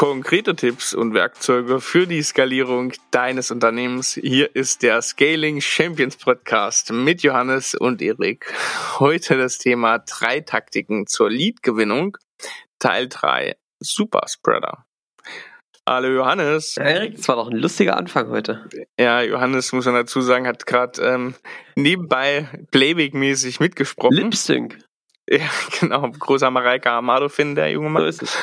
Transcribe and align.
konkrete 0.00 0.56
Tipps 0.56 0.94
und 0.94 1.12
Werkzeuge 1.12 1.78
für 1.78 2.06
die 2.06 2.22
Skalierung 2.22 2.94
deines 3.10 3.50
Unternehmens. 3.50 4.14
Hier 4.14 4.56
ist 4.56 4.82
der 4.82 5.02
Scaling 5.02 5.60
Champions 5.60 6.16
Podcast 6.16 6.90
mit 6.90 7.22
Johannes 7.22 7.74
und 7.74 8.00
Erik. 8.00 8.50
Heute 8.98 9.36
das 9.36 9.58
Thema 9.58 9.98
drei 9.98 10.40
Taktiken 10.40 11.06
zur 11.06 11.28
Lead-Gewinnung, 11.28 12.16
Teil 12.78 13.10
3, 13.10 13.56
Super 13.78 14.22
Spreader. 14.26 14.86
Hallo 15.86 16.08
Johannes. 16.08 16.76
Ja, 16.76 16.84
Erik, 16.84 17.16
das 17.16 17.28
war 17.28 17.36
doch 17.36 17.50
ein 17.50 17.58
lustiger 17.58 17.98
Anfang 17.98 18.30
heute. 18.30 18.66
Ja, 18.98 19.20
Johannes, 19.20 19.70
muss 19.74 19.84
man 19.84 19.96
dazu 19.96 20.22
sagen, 20.22 20.46
hat 20.46 20.64
gerade 20.64 21.02
ähm, 21.02 21.34
nebenbei 21.74 22.48
Playback-mäßig 22.70 23.60
mitgesprochen. 23.60 24.16
Lip 24.16 24.34
Sync. 24.34 24.78
Ja, 25.28 25.50
genau. 25.78 26.10
Großer 26.10 26.50
Mareike 26.50 26.90
Amado-Fan, 26.90 27.54
der 27.54 27.70
junge 27.70 27.90
Mann. 27.90 28.04
So 28.04 28.08
ist 28.08 28.22
es. 28.22 28.38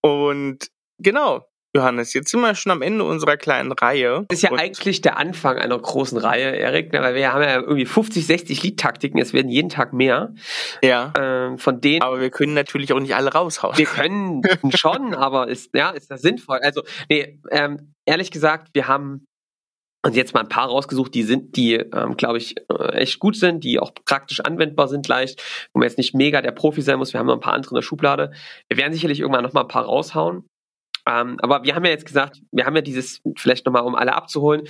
Und 0.00 0.72
genau, 1.02 1.46
Johannes, 1.74 2.12
jetzt 2.12 2.30
sind 2.30 2.40
wir 2.40 2.54
schon 2.54 2.70
am 2.70 2.82
Ende 2.82 3.04
unserer 3.04 3.38
kleinen 3.38 3.72
Reihe. 3.72 4.26
Das 4.28 4.38
ist 4.38 4.42
ja 4.42 4.52
eigentlich 4.52 5.00
der 5.00 5.16
Anfang 5.16 5.56
einer 5.56 5.78
großen 5.78 6.18
Reihe, 6.18 6.54
Erik, 6.54 6.92
ne, 6.92 7.00
weil 7.00 7.14
wir 7.14 7.32
haben 7.32 7.42
ja 7.42 7.54
irgendwie 7.60 7.86
50, 7.86 8.26
60 8.26 8.62
Liedtaktiken, 8.62 9.18
es 9.18 9.32
werden 9.32 9.50
jeden 9.50 9.70
Tag 9.70 9.94
mehr. 9.94 10.34
Ja. 10.82 11.14
Ähm, 11.18 11.56
von 11.56 11.80
denen. 11.80 12.02
Aber 12.02 12.20
wir 12.20 12.30
können 12.30 12.52
natürlich 12.52 12.92
auch 12.92 13.00
nicht 13.00 13.14
alle 13.14 13.32
raushauen. 13.32 13.78
Wir 13.78 13.86
können 13.86 14.42
schon, 14.74 15.14
aber 15.14 15.48
ist, 15.48 15.74
ja, 15.74 15.90
ist 15.90 16.10
das 16.10 16.20
sinnvoll? 16.20 16.58
Also, 16.62 16.82
nee, 17.08 17.40
ähm, 17.50 17.94
ehrlich 18.04 18.30
gesagt, 18.30 18.68
wir 18.74 18.86
haben 18.86 19.24
und 20.04 20.16
jetzt 20.16 20.34
mal 20.34 20.40
ein 20.40 20.48
paar 20.48 20.66
rausgesucht, 20.66 21.14
die 21.14 21.22
sind, 21.22 21.56
die, 21.56 21.74
ähm, 21.74 22.16
glaube 22.16 22.36
ich, 22.36 22.56
äh, 22.68 22.88
echt 22.94 23.20
gut 23.20 23.36
sind, 23.36 23.62
die 23.62 23.78
auch 23.78 23.92
praktisch 24.04 24.40
anwendbar 24.40 24.88
sind 24.88 25.06
leicht, 25.06 25.40
wo 25.72 25.78
man 25.78 25.88
jetzt 25.88 25.96
nicht 25.96 26.12
mega 26.12 26.42
der 26.42 26.50
Profi 26.50 26.82
sein 26.82 26.98
muss. 26.98 27.12
Wir 27.12 27.20
haben 27.20 27.28
noch 27.28 27.34
ein 27.34 27.40
paar 27.40 27.52
andere 27.52 27.70
in 27.70 27.76
der 27.76 27.82
Schublade. 27.82 28.32
Wir 28.68 28.76
werden 28.78 28.92
sicherlich 28.92 29.20
irgendwann 29.20 29.44
noch 29.44 29.52
mal 29.52 29.60
ein 29.60 29.68
paar 29.68 29.84
raushauen. 29.84 30.44
Ähm, 31.06 31.38
aber 31.40 31.64
wir 31.64 31.74
haben 31.74 31.84
ja 31.84 31.90
jetzt 31.90 32.06
gesagt, 32.06 32.40
wir 32.52 32.64
haben 32.64 32.76
ja 32.76 32.82
dieses, 32.82 33.20
vielleicht 33.36 33.66
nochmal, 33.66 33.82
um 33.82 33.94
alle 33.94 34.14
abzuholen, 34.14 34.62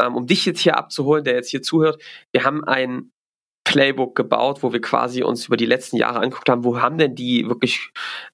ähm, 0.00 0.14
um 0.14 0.26
dich 0.26 0.46
jetzt 0.46 0.60
hier 0.60 0.76
abzuholen, 0.76 1.24
der 1.24 1.34
jetzt 1.34 1.50
hier 1.50 1.62
zuhört, 1.62 2.02
wir 2.32 2.44
haben 2.44 2.64
ein 2.64 3.10
Playbook 3.64 4.16
gebaut, 4.16 4.62
wo 4.62 4.72
wir 4.72 4.80
quasi 4.80 5.22
uns 5.22 5.46
über 5.46 5.56
die 5.56 5.66
letzten 5.66 5.96
Jahre 5.96 6.20
angeguckt 6.20 6.48
haben, 6.48 6.64
wo 6.64 6.80
haben 6.80 6.98
denn 6.98 7.14
die 7.14 7.46
wirklich 7.48 7.90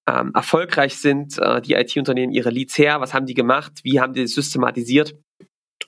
ähm, 0.09 0.33
erfolgreich 0.35 0.97
sind, 0.99 1.39
äh, 1.39 1.61
die 1.61 1.75
IT-Unternehmen 1.75 2.33
ihre 2.33 2.51
Leads 2.51 2.79
her, 2.79 3.01
was 3.01 3.13
haben 3.13 3.27
die 3.27 3.35
gemacht, 3.35 3.81
wie 3.83 4.01
haben 4.01 4.13
die 4.13 4.23
das 4.23 4.33
systematisiert 4.33 5.15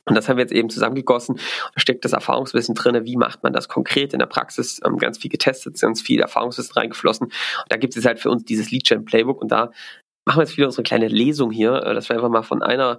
und 0.08 0.14
das 0.14 0.28
haben 0.28 0.36
wir 0.36 0.42
jetzt 0.42 0.52
eben 0.52 0.70
zusammengegossen. 0.70 1.36
Da 1.74 1.80
steckt 1.80 2.05
das 2.05 2.12
Erfahrungswissen 2.12 2.74
drin. 2.74 3.05
Wie 3.05 3.16
macht 3.16 3.42
man 3.42 3.52
das 3.52 3.69
konkret 3.69 4.12
in 4.12 4.19
der 4.19 4.27
Praxis? 4.27 4.80
Ähm, 4.84 4.96
ganz 4.98 5.19
viel 5.19 5.30
getestet, 5.30 5.80
ganz 5.80 6.00
viel 6.00 6.20
Erfahrungswissen 6.20 6.72
reingeflossen. 6.72 7.27
Und 7.27 7.66
da 7.69 7.77
gibt 7.77 7.96
es 7.96 8.05
halt 8.05 8.19
für 8.19 8.30
uns 8.30 8.44
dieses 8.44 8.70
Lead 8.70 8.86
Gen 8.86 9.05
Playbook 9.05 9.41
und 9.41 9.52
da 9.52 9.70
machen 10.28 10.40
wir 10.40 10.44
jetzt 10.44 10.58
wieder 10.58 10.66
unsere 10.66 10.82
kleine 10.82 11.08
Lesung 11.08 11.50
hier, 11.50 11.82
äh, 11.82 11.94
dass 11.94 12.10
wir 12.10 12.16
einfach 12.16 12.28
mal 12.28 12.42
von 12.42 12.62
einer 12.62 12.98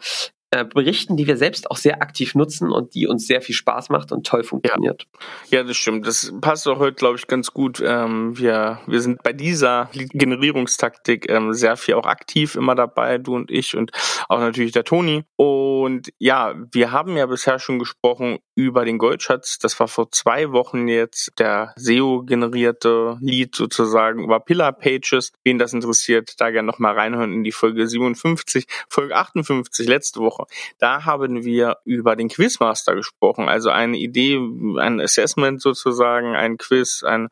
äh, 0.51 0.65
berichten, 0.65 1.15
die 1.15 1.27
wir 1.27 1.37
selbst 1.37 1.69
auch 1.69 1.77
sehr 1.77 2.01
aktiv 2.01 2.33
nutzen 2.33 2.71
und 2.71 2.95
die 2.95 3.05
uns 3.05 3.27
sehr 3.27 3.41
viel 3.41 3.53
Spaß 3.53 3.89
macht 3.89 4.11
und 4.11 4.25
toll 4.25 4.43
funktioniert. 4.43 5.05
Ja, 5.51 5.59
ja 5.59 5.63
das 5.63 5.77
stimmt. 5.77 6.07
Das 6.07 6.33
passt 6.41 6.67
auch 6.67 6.79
heute, 6.79 6.95
glaube 6.95 7.17
ich, 7.17 7.27
ganz 7.27 7.51
gut. 7.51 7.83
Ähm, 7.85 8.35
wir, 8.35 8.79
wir 8.87 9.01
sind 9.01 9.21
bei 9.21 9.31
dieser 9.31 9.91
Generierungstaktik 9.93 11.29
ähm, 11.29 11.53
sehr 11.53 11.77
viel 11.77 11.93
auch 11.93 12.07
aktiv 12.07 12.55
immer 12.55 12.73
dabei, 12.73 13.19
du 13.19 13.35
und 13.35 13.51
ich 13.51 13.77
und 13.77 13.91
auch 14.27 14.39
natürlich 14.39 14.71
der 14.71 14.83
Toni. 14.83 15.23
Und 15.35 16.09
ja, 16.17 16.55
wir 16.71 16.91
haben 16.91 17.15
ja 17.15 17.27
bisher 17.27 17.59
schon 17.59 17.77
gesprochen 17.77 18.39
über 18.55 18.85
den 18.85 18.97
Goldschatz. 18.97 19.59
Das 19.59 19.79
war 19.79 19.87
vor 19.87 20.11
zwei 20.11 20.51
Wochen 20.51 20.87
jetzt 20.87 21.31
der 21.37 21.73
SEO-generierte 21.75 23.17
Lead 23.21 23.55
sozusagen 23.55 24.23
über 24.23 24.39
Pillar 24.39 24.73
Pages. 24.73 25.31
Wen 25.43 25.59
das 25.59 25.73
interessiert, 25.73 26.33
da 26.39 26.49
gerne 26.49 26.65
nochmal 26.65 26.95
reinhören 26.95 27.33
in 27.33 27.43
die 27.43 27.51
Folge 27.51 27.87
57, 27.87 28.65
Folge 28.89 29.15
58 29.15 29.87
letzte 29.87 30.19
Woche 30.21 30.38
Woche. 30.39 30.47
Da 30.79 31.05
haben 31.05 31.43
wir 31.43 31.77
über 31.85 32.15
den 32.15 32.29
Quizmaster 32.29 32.95
gesprochen, 32.95 33.49
also 33.49 33.69
eine 33.69 33.97
Idee, 33.97 34.37
ein 34.79 34.99
Assessment 34.99 35.61
sozusagen, 35.61 36.35
ein 36.35 36.57
Quiz, 36.57 37.03
ein 37.03 37.29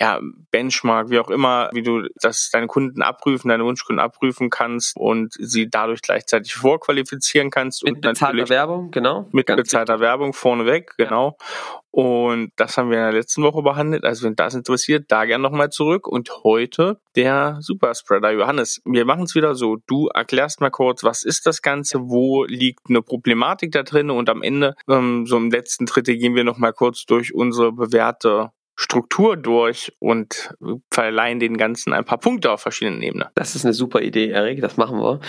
ja, 0.00 0.20
Benchmark, 0.50 1.10
wie 1.10 1.18
auch 1.18 1.30
immer, 1.30 1.70
wie 1.72 1.82
du 1.82 2.08
das 2.20 2.50
deine 2.50 2.66
Kunden 2.66 3.02
abprüfen, 3.02 3.48
deine 3.48 3.64
Wunschkunden 3.64 4.00
abprüfen 4.00 4.50
kannst 4.50 4.96
und 4.96 5.34
sie 5.38 5.68
dadurch 5.68 6.02
gleichzeitig 6.02 6.54
vorqualifizieren 6.54 7.50
kannst. 7.50 7.84
Mit 7.84 8.00
bezahlter 8.00 8.48
Werbung, 8.48 8.90
genau. 8.90 9.28
Mit 9.32 9.46
bezahlter 9.46 9.94
wichtig. 9.94 10.06
Werbung 10.06 10.32
vorneweg, 10.32 10.94
genau. 10.96 11.36
Ja. 11.38 11.80
Und 11.92 12.52
das 12.54 12.78
haben 12.78 12.90
wir 12.90 12.98
in 12.98 13.04
der 13.04 13.12
letzten 13.12 13.42
Woche 13.42 13.62
behandelt. 13.62 14.04
Also 14.04 14.24
wenn 14.24 14.36
das 14.36 14.54
interessiert, 14.54 15.06
da 15.08 15.24
gerne 15.24 15.42
nochmal 15.42 15.70
zurück. 15.70 16.06
Und 16.06 16.30
heute 16.44 17.00
der 17.16 17.58
Superspreader. 17.60 18.30
Johannes, 18.30 18.80
wir 18.84 19.04
machen 19.04 19.24
es 19.24 19.34
wieder 19.34 19.56
so. 19.56 19.76
Du 19.88 20.06
erklärst 20.06 20.60
mal 20.60 20.70
kurz, 20.70 21.02
was 21.02 21.24
ist 21.24 21.46
das 21.46 21.62
Ganze, 21.62 22.08
wo 22.08 22.44
liegt 22.50 22.88
eine 22.88 23.02
Problematik 23.02 23.72
da 23.72 23.82
drin 23.82 24.10
und 24.10 24.28
am 24.28 24.42
Ende, 24.42 24.74
ähm, 24.88 25.26
so 25.26 25.36
im 25.36 25.50
letzten 25.50 25.86
Drittel, 25.86 26.16
gehen 26.16 26.34
wir 26.34 26.44
nochmal 26.44 26.72
kurz 26.72 27.04
durch 27.06 27.34
unsere 27.34 27.72
bewährte 27.72 28.50
Struktur 28.80 29.36
durch 29.36 29.92
und 29.98 30.54
verleihen 30.90 31.38
den 31.38 31.58
Ganzen 31.58 31.92
ein 31.92 32.06
paar 32.06 32.18
Punkte 32.18 32.50
auf 32.50 32.62
verschiedenen 32.62 33.02
Ebenen. 33.02 33.28
Das 33.34 33.54
ist 33.54 33.66
eine 33.66 33.74
super 33.74 34.00
Idee, 34.00 34.30
Erik, 34.30 34.62
das 34.62 34.78
machen 34.78 34.98
wir. 34.98 35.20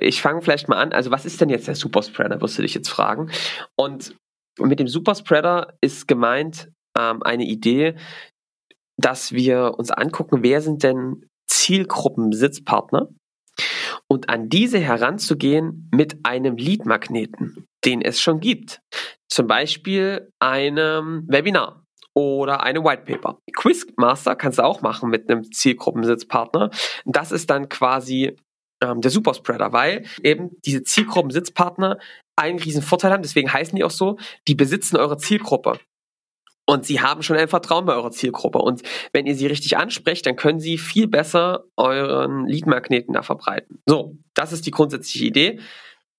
Ich 0.00 0.20
fange 0.20 0.42
vielleicht 0.42 0.68
mal 0.68 0.76
an. 0.76 0.92
Also 0.92 1.10
was 1.10 1.24
ist 1.24 1.40
denn 1.40 1.48
jetzt 1.48 1.66
der 1.66 1.76
Superspreader, 1.76 2.42
wirst 2.42 2.58
du 2.58 2.62
dich 2.62 2.74
jetzt 2.74 2.90
fragen. 2.90 3.30
Und 3.74 4.16
mit 4.58 4.80
dem 4.80 4.88
Superspreader 4.88 5.78
ist 5.80 6.08
gemeint 6.08 6.70
ähm, 6.98 7.22
eine 7.22 7.44
Idee, 7.44 7.94
dass 8.98 9.32
wir 9.32 9.76
uns 9.78 9.90
angucken, 9.90 10.42
wer 10.42 10.60
sind 10.60 10.82
denn 10.82 11.24
Zielgruppen-Sitzpartner 11.46 13.08
und 14.10 14.28
an 14.28 14.48
diese 14.48 14.78
heranzugehen 14.78 15.88
mit 15.92 16.18
einem 16.24 16.56
Lead-Magneten, 16.56 17.66
den 17.84 18.02
es 18.02 18.20
schon 18.20 18.40
gibt. 18.40 18.80
Zum 19.28 19.46
Beispiel 19.46 20.32
einem 20.40 21.24
Webinar 21.28 21.84
oder 22.14 22.64
eine 22.64 22.82
White 22.82 23.04
Paper. 23.04 23.38
Quizmaster 23.54 24.34
kannst 24.34 24.58
du 24.58 24.64
auch 24.64 24.82
machen 24.82 25.10
mit 25.10 25.30
einem 25.30 25.52
Zielgruppensitzpartner. 25.52 26.70
Das 27.04 27.30
ist 27.30 27.50
dann 27.50 27.68
quasi 27.68 28.36
ähm, 28.82 29.00
der 29.00 29.12
Superspreader, 29.12 29.72
weil 29.72 30.04
eben 30.24 30.50
diese 30.64 30.82
Zielgruppensitzpartner 30.82 31.98
einen 32.36 32.58
riesen 32.58 32.82
Vorteil 32.82 33.12
haben, 33.12 33.22
deswegen 33.22 33.52
heißen 33.52 33.76
die 33.76 33.84
auch 33.84 33.90
so, 33.90 34.18
die 34.48 34.56
besitzen 34.56 34.96
eure 34.96 35.18
Zielgruppe. 35.18 35.78
Und 36.70 36.86
sie 36.86 37.00
haben 37.00 37.24
schon 37.24 37.36
ein 37.36 37.48
Vertrauen 37.48 37.84
bei 37.84 37.94
eurer 37.94 38.12
Zielgruppe. 38.12 38.60
Und 38.60 38.82
wenn 39.12 39.26
ihr 39.26 39.34
sie 39.34 39.48
richtig 39.48 39.76
ansprecht, 39.76 40.24
dann 40.24 40.36
können 40.36 40.60
sie 40.60 40.78
viel 40.78 41.08
besser 41.08 41.64
euren 41.76 42.46
Leadmagneten 42.46 43.12
da 43.12 43.22
verbreiten. 43.22 43.82
So, 43.86 44.16
das 44.34 44.52
ist 44.52 44.66
die 44.66 44.70
grundsätzliche 44.70 45.24
Idee. 45.24 45.58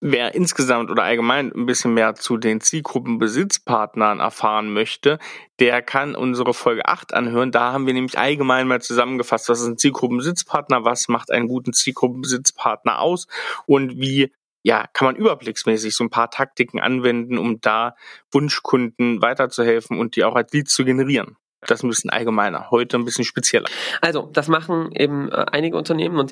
Wer 0.02 0.36
insgesamt 0.36 0.92
oder 0.92 1.04
allgemein 1.04 1.54
ein 1.54 1.66
bisschen 1.68 1.94
mehr 1.94 2.16
zu 2.16 2.36
den 2.36 2.60
Zielgruppenbesitzpartnern 2.60 4.20
erfahren 4.20 4.74
möchte, 4.74 5.20
der 5.62 5.82
kann 5.82 6.16
unsere 6.16 6.54
Folge 6.54 6.86
8 6.86 7.14
anhören. 7.14 7.54
Da 7.54 7.72
haben 7.72 7.88
wir 7.88 7.94
nämlich 7.94 8.18
allgemein 8.20 8.68
mal 8.68 8.82
zusammengefasst, 8.82 9.48
was 9.48 9.62
ist 9.62 9.68
ein 9.68 9.78
Zielgruppenbesitzpartner, 9.78 10.84
was 10.84 11.08
macht 11.08 11.32
einen 11.32 11.48
guten 11.48 11.72
Zielgruppenbesitzpartner 11.72 13.00
aus 13.00 13.28
und 13.68 14.02
wie 14.02 14.34
ja, 14.64 14.86
kann 14.94 15.08
man 15.08 15.16
überblicksmäßig 15.16 15.96
so 15.96 16.04
ein 16.04 16.10
paar 16.10 16.30
Taktiken 16.30 16.80
anwenden, 16.80 17.38
um 17.38 17.62
da 17.62 17.96
Wunschkunden 18.32 19.22
weiterzuhelfen 19.22 19.98
und 20.00 20.16
die 20.16 20.24
auch 20.24 20.36
als 20.36 20.54
Leads 20.54 20.74
zu 20.74 20.86
generieren. 20.86 21.38
Das 21.68 21.84
bisschen 21.84 22.10
allgemeiner, 22.10 22.72
heute 22.72 22.98
ein 22.98 23.06
bisschen 23.06 23.24
spezieller. 23.24 23.68
Also, 24.02 24.28
das 24.34 24.48
machen 24.48 24.92
eben 24.94 25.32
äh, 25.32 25.46
einige 25.52 25.78
Unternehmen. 25.78 26.18
Und 26.18 26.32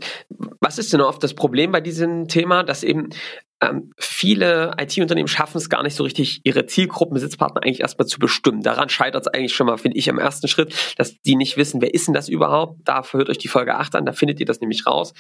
was 0.59 0.79
ist 0.79 0.91
denn 0.91 1.01
oft 1.01 1.23
das 1.23 1.35
Problem 1.35 1.71
bei 1.71 1.81
diesem 1.81 2.27
Thema, 2.27 2.63
dass 2.63 2.83
eben 2.83 3.09
ähm, 3.61 3.91
viele 3.97 4.73
IT-Unternehmen 4.79 5.27
schaffen 5.27 5.57
es 5.57 5.69
gar 5.69 5.83
nicht 5.83 5.95
so 5.95 6.03
richtig, 6.03 6.41
ihre 6.43 6.65
Zielgruppen-Sitzpartner 6.65 7.63
eigentlich 7.63 7.81
erstmal 7.81 8.07
zu 8.07 8.19
bestimmen. 8.19 8.61
Daran 8.61 8.89
scheitert 8.89 9.27
es 9.27 9.27
eigentlich 9.27 9.53
schon 9.53 9.67
mal, 9.67 9.77
finde 9.77 9.97
ich, 9.97 10.07
im 10.07 10.17
ersten 10.17 10.47
Schritt, 10.47 10.73
dass 10.97 11.21
die 11.21 11.35
nicht 11.35 11.57
wissen, 11.57 11.81
wer 11.81 11.93
ist 11.93 12.07
denn 12.07 12.13
das 12.13 12.29
überhaupt. 12.29 12.79
Dafür 12.85 13.19
hört 13.19 13.29
euch 13.29 13.37
die 13.37 13.49
Folge 13.49 13.75
8 13.75 13.95
an, 13.95 14.05
da 14.05 14.13
findet 14.13 14.39
ihr 14.39 14.45
das 14.45 14.61
nämlich 14.61 14.87
raus. 14.87 15.13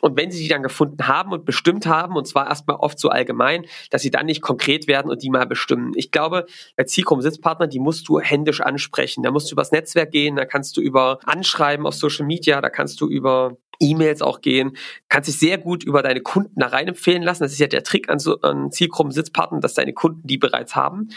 Und 0.00 0.16
wenn 0.16 0.30
sie 0.30 0.42
die 0.42 0.48
dann 0.48 0.62
gefunden 0.62 1.08
haben 1.08 1.32
und 1.32 1.44
bestimmt 1.44 1.86
haben, 1.86 2.14
und 2.14 2.28
zwar 2.28 2.46
erstmal 2.46 2.76
oft 2.76 2.98
so 2.98 3.08
allgemein, 3.08 3.64
dass 3.90 4.02
sie 4.02 4.10
dann 4.10 4.26
nicht 4.26 4.42
konkret 4.42 4.86
werden 4.86 5.10
und 5.10 5.22
die 5.22 5.30
mal 5.30 5.46
bestimmen. 5.46 5.92
Ich 5.96 6.10
glaube, 6.10 6.46
als 6.76 6.92
Zielgruppen-Sitzpartner, 6.92 7.66
die 7.66 7.80
musst 7.80 8.08
du 8.08 8.20
händisch 8.20 8.60
ansprechen. 8.60 9.22
Da 9.22 9.30
musst 9.30 9.50
du 9.50 9.54
übers 9.54 9.72
Netzwerk 9.72 10.10
gehen, 10.10 10.36
da 10.36 10.44
kannst 10.44 10.76
du 10.76 10.80
über 10.80 11.18
Anschreiben 11.24 11.86
auf 11.86 11.94
Social 11.94 12.26
Media, 12.26 12.60
da 12.60 12.70
kannst 12.70 13.00
du 13.00 13.08
über 13.08 13.56
E-Mails 13.84 14.22
auch 14.22 14.40
gehen, 14.40 14.76
kannst 15.08 15.28
dich 15.28 15.38
sehr 15.38 15.58
gut 15.58 15.84
über 15.84 16.02
deine 16.02 16.20
Kunden 16.20 16.58
da 16.58 16.68
rein 16.68 16.88
empfehlen 16.88 17.22
lassen. 17.22 17.42
Das 17.42 17.52
ist 17.52 17.58
ja 17.58 17.66
der 17.66 17.84
Trick 17.84 18.08
an, 18.08 18.18
so, 18.18 18.40
an 18.40 18.70
Zielgruppen-Sitzpartnern, 18.70 19.60
dass 19.60 19.74
deine 19.74 19.92
Kunden 19.92 20.26
die 20.26 20.38
bereits 20.38 20.74
haben. 20.74 21.08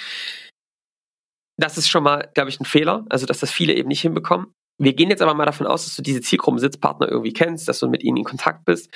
Das 1.59 1.77
ist 1.77 1.89
schon 1.89 2.03
mal, 2.03 2.29
glaube 2.33 2.49
ich, 2.49 2.59
ein 2.59 2.65
Fehler, 2.65 3.05
also 3.09 3.25
dass 3.25 3.39
das 3.39 3.51
viele 3.51 3.73
eben 3.73 3.87
nicht 3.87 4.01
hinbekommen. 4.01 4.53
Wir 4.79 4.93
gehen 4.93 5.09
jetzt 5.09 5.23
aber 5.23 5.33
mal 5.33 5.45
davon 5.45 5.65
aus, 5.65 5.85
dass 5.85 5.95
du 5.95 6.03
diese 6.03 6.21
Zielgruppen-Sitzpartner 6.21 7.09
irgendwie 7.09 7.33
kennst, 7.33 7.67
dass 7.67 7.79
du 7.79 7.87
mit 7.87 8.03
ihnen 8.03 8.17
in 8.17 8.23
Kontakt 8.23 8.63
bist. 8.65 8.91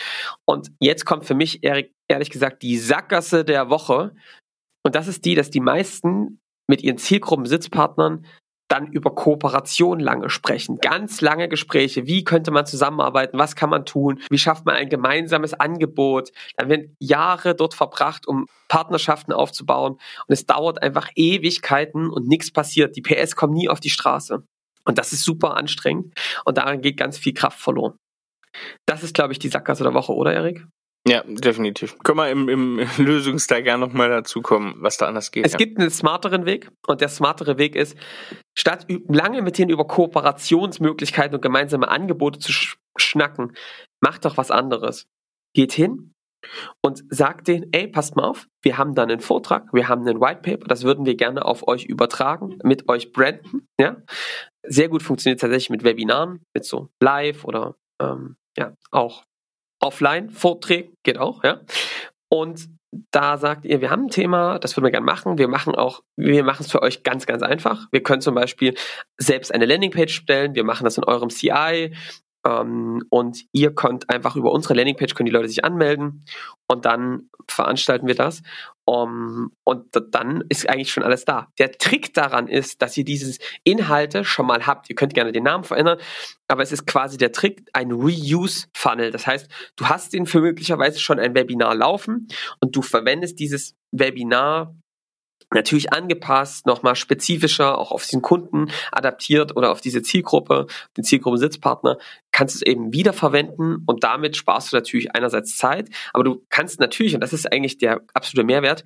Und 0.46 0.72
jetzt 0.80 1.06
kommt 1.06 1.26
für 1.26 1.34
mich 1.34 1.64
ehrlich, 1.64 1.92
ehrlich 2.08 2.30
gesagt 2.30 2.62
die 2.62 2.78
Sackgasse 2.78 3.44
der 3.44 3.70
Woche. 3.70 4.14
Und 4.84 4.94
das 4.94 5.08
ist 5.08 5.26
die, 5.26 5.34
dass 5.34 5.50
die 5.50 5.60
meisten 5.60 6.40
mit 6.70 6.84
ihren 6.84 7.00
Zielgruppen-Sitzpartnern 7.00 8.26
dann 8.72 8.88
über 8.88 9.14
Kooperation 9.14 10.00
lange 10.00 10.30
sprechen, 10.30 10.78
ganz 10.80 11.20
lange 11.20 11.50
Gespräche, 11.50 12.08
wie 12.08 12.24
könnte 12.24 12.52
man 12.52 12.66
zusammenarbeiten, 12.66 13.38
was 13.38 13.56
kann 13.58 13.70
man 13.70 13.86
tun, 13.86 14.22
wie 14.30 14.38
schafft 14.38 14.66
man 14.66 14.76
ein 14.76 14.88
gemeinsames 14.88 15.54
Angebot, 15.54 16.32
dann 16.56 16.70
werden 16.70 16.96
Jahre 17.00 17.54
dort 17.54 17.74
verbracht, 17.74 18.28
um 18.28 18.46
Partnerschaften 18.70 19.34
aufzubauen. 19.34 19.94
Und 19.94 20.34
es 20.34 20.46
dauert 20.46 20.82
einfach 20.82 21.10
Ewigkeiten 21.16 22.10
und 22.10 22.28
nichts 22.28 22.52
passiert, 22.52 22.96
die 22.96 23.02
PS 23.02 23.36
kommen 23.36 23.54
nie 23.54 23.68
auf 23.68 23.82
die 23.82 23.90
Straße. 23.90 24.44
Und 24.86 24.98
das 24.98 25.12
ist 25.12 25.26
super 25.26 25.58
anstrengend. 25.58 26.14
Und 26.46 26.58
daran 26.58 26.82
geht 26.82 26.98
ganz 26.98 27.18
viel 27.18 27.34
Kraft 27.34 27.60
verloren. 27.60 27.98
Das 28.86 29.04
ist, 29.04 29.14
glaube 29.14 29.34
ich, 29.34 29.40
die 29.40 29.50
Sackgasse 29.50 29.84
der 29.84 29.94
Woche, 29.94 30.14
oder 30.14 30.34
Erik? 30.34 30.66
Ja, 31.08 31.24
definitiv. 31.26 31.98
Können 32.04 32.18
wir 32.20 32.30
im, 32.30 32.48
im 32.48 32.80
Lösungsteil 32.98 33.64
gerne 33.64 33.86
nochmal 33.86 34.10
dazu 34.10 34.42
kommen, 34.42 34.76
was 34.78 34.98
da 34.98 35.08
anders 35.08 35.32
geht. 35.32 35.46
Es 35.46 35.54
ja. 35.54 35.58
gibt 35.58 35.80
einen 35.80 35.90
smarteren 35.90 36.46
Weg 36.46 36.70
und 36.86 37.02
der 37.02 37.10
smartere 37.10 37.58
Weg 37.58 37.76
ist, 37.76 37.98
statt 38.56 38.86
lange 39.08 39.42
mit 39.42 39.58
denen 39.58 39.72
über 39.72 39.88
Kooperationsmöglichkeiten 39.88 41.36
und 41.36 41.42
gemeinsame 41.42 41.88
Angebote 41.88 42.40
zu 42.40 42.52
sch 42.52 42.78
schnacken, 42.98 43.56
macht 44.02 44.26
doch 44.26 44.38
was 44.38 44.52
anderes. 44.52 45.08
Geht 45.56 45.72
hin 45.72 46.14
und 46.84 47.04
sagt 47.10 47.48
denen, 47.48 47.70
ey, 47.72 47.88
passt 47.88 48.16
mal 48.16 48.24
auf, 48.24 48.48
wir 48.62 48.78
haben 48.78 48.96
dann 48.96 49.10
einen 49.10 49.22
Vortrag, 49.22 49.74
wir 49.74 49.88
haben 49.88 50.08
einen 50.08 50.20
White 50.20 50.42
Paper, 50.42 50.68
das 50.68 50.84
würden 50.84 51.06
wir 51.06 51.16
gerne 51.16 51.46
auf 51.46 51.68
euch 51.68 51.86
übertragen, 51.86 52.58
mit 52.64 52.90
euch 52.90 53.12
branden, 53.12 53.68
ja. 53.80 53.98
Sehr 54.64 54.90
gut 54.90 55.02
funktioniert 55.02 55.40
tatsächlich 55.40 55.70
mit 55.70 55.84
Webinaren, 55.84 56.46
mit 56.54 56.66
so 56.66 56.90
Live 57.00 57.46
oder 57.46 57.76
ähm, 58.00 58.36
ja, 58.58 58.76
auch 58.92 59.24
Offline-Vorträgen, 59.82 60.94
geht 61.04 61.18
auch, 61.18 61.44
ja. 61.44 61.62
Und 62.30 62.70
da 63.12 63.38
sagt 63.38 63.66
ihr, 63.66 63.82
wir 63.82 63.90
haben 63.90 64.06
ein 64.06 64.10
Thema, 64.10 64.60
das 64.60 64.76
würden 64.76 64.86
wir 64.86 64.92
gerne 64.92 65.06
machen. 65.06 65.38
Wir 65.38 65.48
machen 65.48 65.76
auch, 65.76 66.02
wir 66.18 66.44
machen 66.44 66.64
es 66.64 66.72
für 66.72 66.82
euch 66.82 67.04
ganz, 67.04 67.26
ganz 67.26 67.42
einfach. 67.42 67.88
Wir 67.92 68.04
können 68.04 68.22
zum 68.22 68.36
Beispiel 68.36 68.76
selbst 69.18 69.54
eine 69.54 69.66
Landingpage 69.66 70.14
stellen. 70.14 70.56
Wir 70.56 70.64
machen 70.64 70.84
das 70.84 70.98
in 70.98 71.06
eurem 71.06 71.30
CI. 71.30 71.94
Ähm, 72.46 73.04
und 73.10 73.46
ihr 73.52 73.74
könnt 73.74 74.10
einfach 74.10 74.36
über 74.36 74.52
unsere 74.52 74.74
Landingpage 74.74 75.14
können 75.14 75.28
die 75.28 75.34
Leute 75.34 75.48
sich 75.48 75.64
anmelden 75.64 76.26
und 76.68 76.86
dann 76.86 77.30
veranstalten 77.48 78.08
wir 78.08 78.16
das. 78.16 78.42
Um, 78.84 79.52
und 79.64 79.86
dann 80.10 80.44
ist 80.50 80.68
eigentlich 80.68 80.92
schon 80.92 81.04
alles 81.04 81.24
da. 81.24 81.48
Der 81.60 81.72
Trick 81.72 82.14
daran 82.14 82.48
ist, 82.48 82.82
dass 82.82 82.98
ihr 82.98 83.06
diese 83.06 83.38
Inhalte 83.64 84.26
schon 84.26 84.48
mal 84.48 84.66
habt. 84.66 84.90
Ihr 84.90 84.96
könnt 84.96 85.14
gerne 85.14 85.32
den 85.32 85.44
Namen 85.44 85.64
verändern, 85.64 86.00
aber 86.48 86.64
es 86.64 86.72
ist 86.72 86.88
quasi 86.88 87.18
der 87.18 87.32
Trick, 87.32 87.70
ein 87.74 87.92
Reuse-Funnel. 87.92 89.12
Das 89.12 89.28
heißt, 89.28 89.50
du 89.76 89.86
hast 89.86 90.14
den 90.14 90.26
für 90.26 90.42
möglicherweise 90.42 91.00
schon 91.00 91.20
ein 91.20 91.36
Webinar 91.36 91.76
laufen 91.76 92.28
und 92.60 92.76
du 92.76 92.82
verwendest 92.82 93.40
dieses 93.40 93.76
Webinar 93.92 94.76
natürlich 95.54 95.92
angepasst, 95.94 96.66
nochmal 96.66 96.96
spezifischer, 96.96 97.78
auch 97.78 97.92
auf 97.92 98.04
diesen 98.06 98.22
Kunden 98.22 98.72
adaptiert 98.92 99.56
oder 99.56 99.72
auf 99.72 99.82
diese 99.82 100.02
Zielgruppe, 100.02 100.68
den 100.98 101.04
Zielgruppensitzpartner, 101.04 101.98
kannst 102.32 102.56
du 102.56 102.58
es 102.60 102.62
eben 102.62 102.94
wiederverwenden 102.94 103.84
und 103.86 104.04
damit 104.04 104.38
sparst 104.38 104.72
du 104.72 104.78
natürlich 104.78 105.14
einerseits 105.14 105.58
Zeit, 105.58 105.90
aber 106.14 106.24
du 106.24 106.46
kannst 106.50 106.80
natürlich, 106.80 107.14
und 107.14 107.22
das 107.22 107.34
ist 107.34 107.52
eigentlich 107.52 107.78
der 107.78 108.02
absolute 108.14 108.46
Mehrwert, 108.46 108.84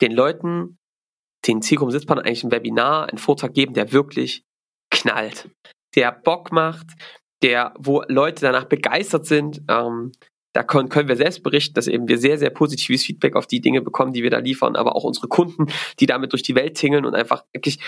den 0.00 0.12
Leuten, 0.12 0.78
den 1.46 1.62
Zielgruppensitzpartner 1.62 2.24
eigentlich 2.24 2.44
ein 2.44 2.52
Webinar, 2.52 3.08
einen 3.08 3.18
Vortrag 3.18 3.54
geben, 3.54 3.74
der 3.74 3.92
wirklich 3.92 4.44
knallt, 4.90 5.48
der 5.94 6.12
Bock 6.12 6.52
macht, 6.52 6.86
der, 7.42 7.74
wo 7.78 8.02
Leute 8.08 8.42
danach 8.42 8.64
begeistert 8.64 9.26
sind, 9.26 9.62
ähm, 9.68 10.12
da 10.56 10.62
können, 10.62 10.88
können 10.88 11.06
wir 11.06 11.16
selbst 11.16 11.42
berichten, 11.42 11.74
dass 11.74 11.86
eben 11.86 12.08
wir 12.08 12.16
sehr, 12.16 12.38
sehr 12.38 12.48
positives 12.48 13.04
Feedback 13.04 13.36
auf 13.36 13.46
die 13.46 13.60
Dinge 13.60 13.82
bekommen, 13.82 14.14
die 14.14 14.22
wir 14.22 14.30
da 14.30 14.38
liefern, 14.38 14.74
aber 14.74 14.96
auch 14.96 15.04
unsere 15.04 15.28
Kunden, 15.28 15.66
die 16.00 16.06
damit 16.06 16.32
durch 16.32 16.42
die 16.42 16.54
Welt 16.54 16.78
tingeln 16.78 17.04
und 17.04 17.14
einfach 17.14 17.44
wirklich 17.52 17.78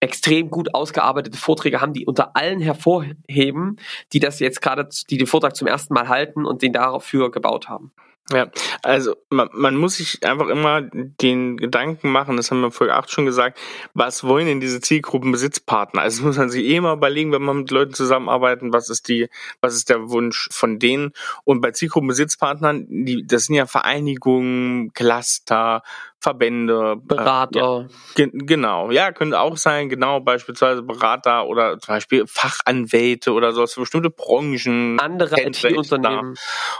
extrem 0.00 0.50
gut 0.50 0.74
ausgearbeitete 0.74 1.38
Vorträge 1.38 1.80
haben, 1.80 1.94
die 1.94 2.04
unter 2.04 2.36
allen 2.36 2.60
hervorheben, 2.60 3.76
die 4.12 4.20
das 4.20 4.40
jetzt 4.40 4.60
gerade, 4.60 4.86
die 5.08 5.16
den 5.16 5.26
Vortrag 5.26 5.56
zum 5.56 5.66
ersten 5.66 5.94
Mal 5.94 6.08
halten 6.08 6.44
und 6.44 6.60
den 6.60 6.74
dafür 6.74 7.30
gebaut 7.30 7.70
haben. 7.70 7.92
Ja, 8.30 8.50
also 8.82 9.16
man, 9.30 9.48
man 9.54 9.74
muss 9.76 9.96
sich 9.96 10.22
einfach 10.22 10.48
immer 10.48 10.82
den 10.82 11.56
Gedanken 11.56 12.10
machen, 12.10 12.36
das 12.36 12.50
haben 12.50 12.60
wir 12.60 12.70
Folge 12.70 12.94
8 12.94 13.10
schon 13.10 13.24
gesagt, 13.24 13.58
was 13.94 14.22
wollen 14.22 14.44
denn 14.46 14.60
diese 14.60 14.82
Zielgruppen 14.82 15.32
Besitzpartner? 15.32 16.02
Also 16.02 16.24
muss 16.24 16.36
man 16.36 16.50
sich 16.50 16.66
eh 16.66 16.78
mal 16.78 16.94
überlegen, 16.94 17.32
wenn 17.32 17.40
man 17.42 17.60
mit 17.60 17.70
Leuten 17.70 17.94
zusammenarbeiten, 17.94 18.70
was 18.70 18.90
ist 18.90 19.08
die, 19.08 19.28
was 19.62 19.74
ist 19.74 19.88
der 19.88 20.10
Wunsch 20.10 20.48
von 20.52 20.78
denen? 20.78 21.12
Und 21.44 21.62
bei 21.62 21.70
Zielgruppen 21.70 22.08
Besitzpartnern, 22.08 22.86
die, 22.90 23.26
das 23.26 23.44
sind 23.46 23.54
ja 23.54 23.64
Vereinigungen, 23.64 24.92
Cluster, 24.92 25.82
Verbände, 26.20 26.96
Berater. 26.96 27.86
Äh, 28.16 28.22
ja, 28.22 28.28
genau, 28.32 28.90
ja, 28.90 29.12
können 29.12 29.34
auch 29.34 29.56
sein, 29.56 29.88
genau, 29.88 30.20
beispielsweise 30.20 30.82
Berater 30.82 31.46
oder 31.46 31.78
zum 31.78 31.94
Beispiel 31.94 32.26
Fachanwälte 32.26 33.32
oder 33.32 33.52
so 33.52 33.66
für 33.66 33.80
bestimmte 33.80 34.10
Branchen. 34.10 34.98
Andere 34.98 35.40
IT-Unternehmen. 35.40 36.34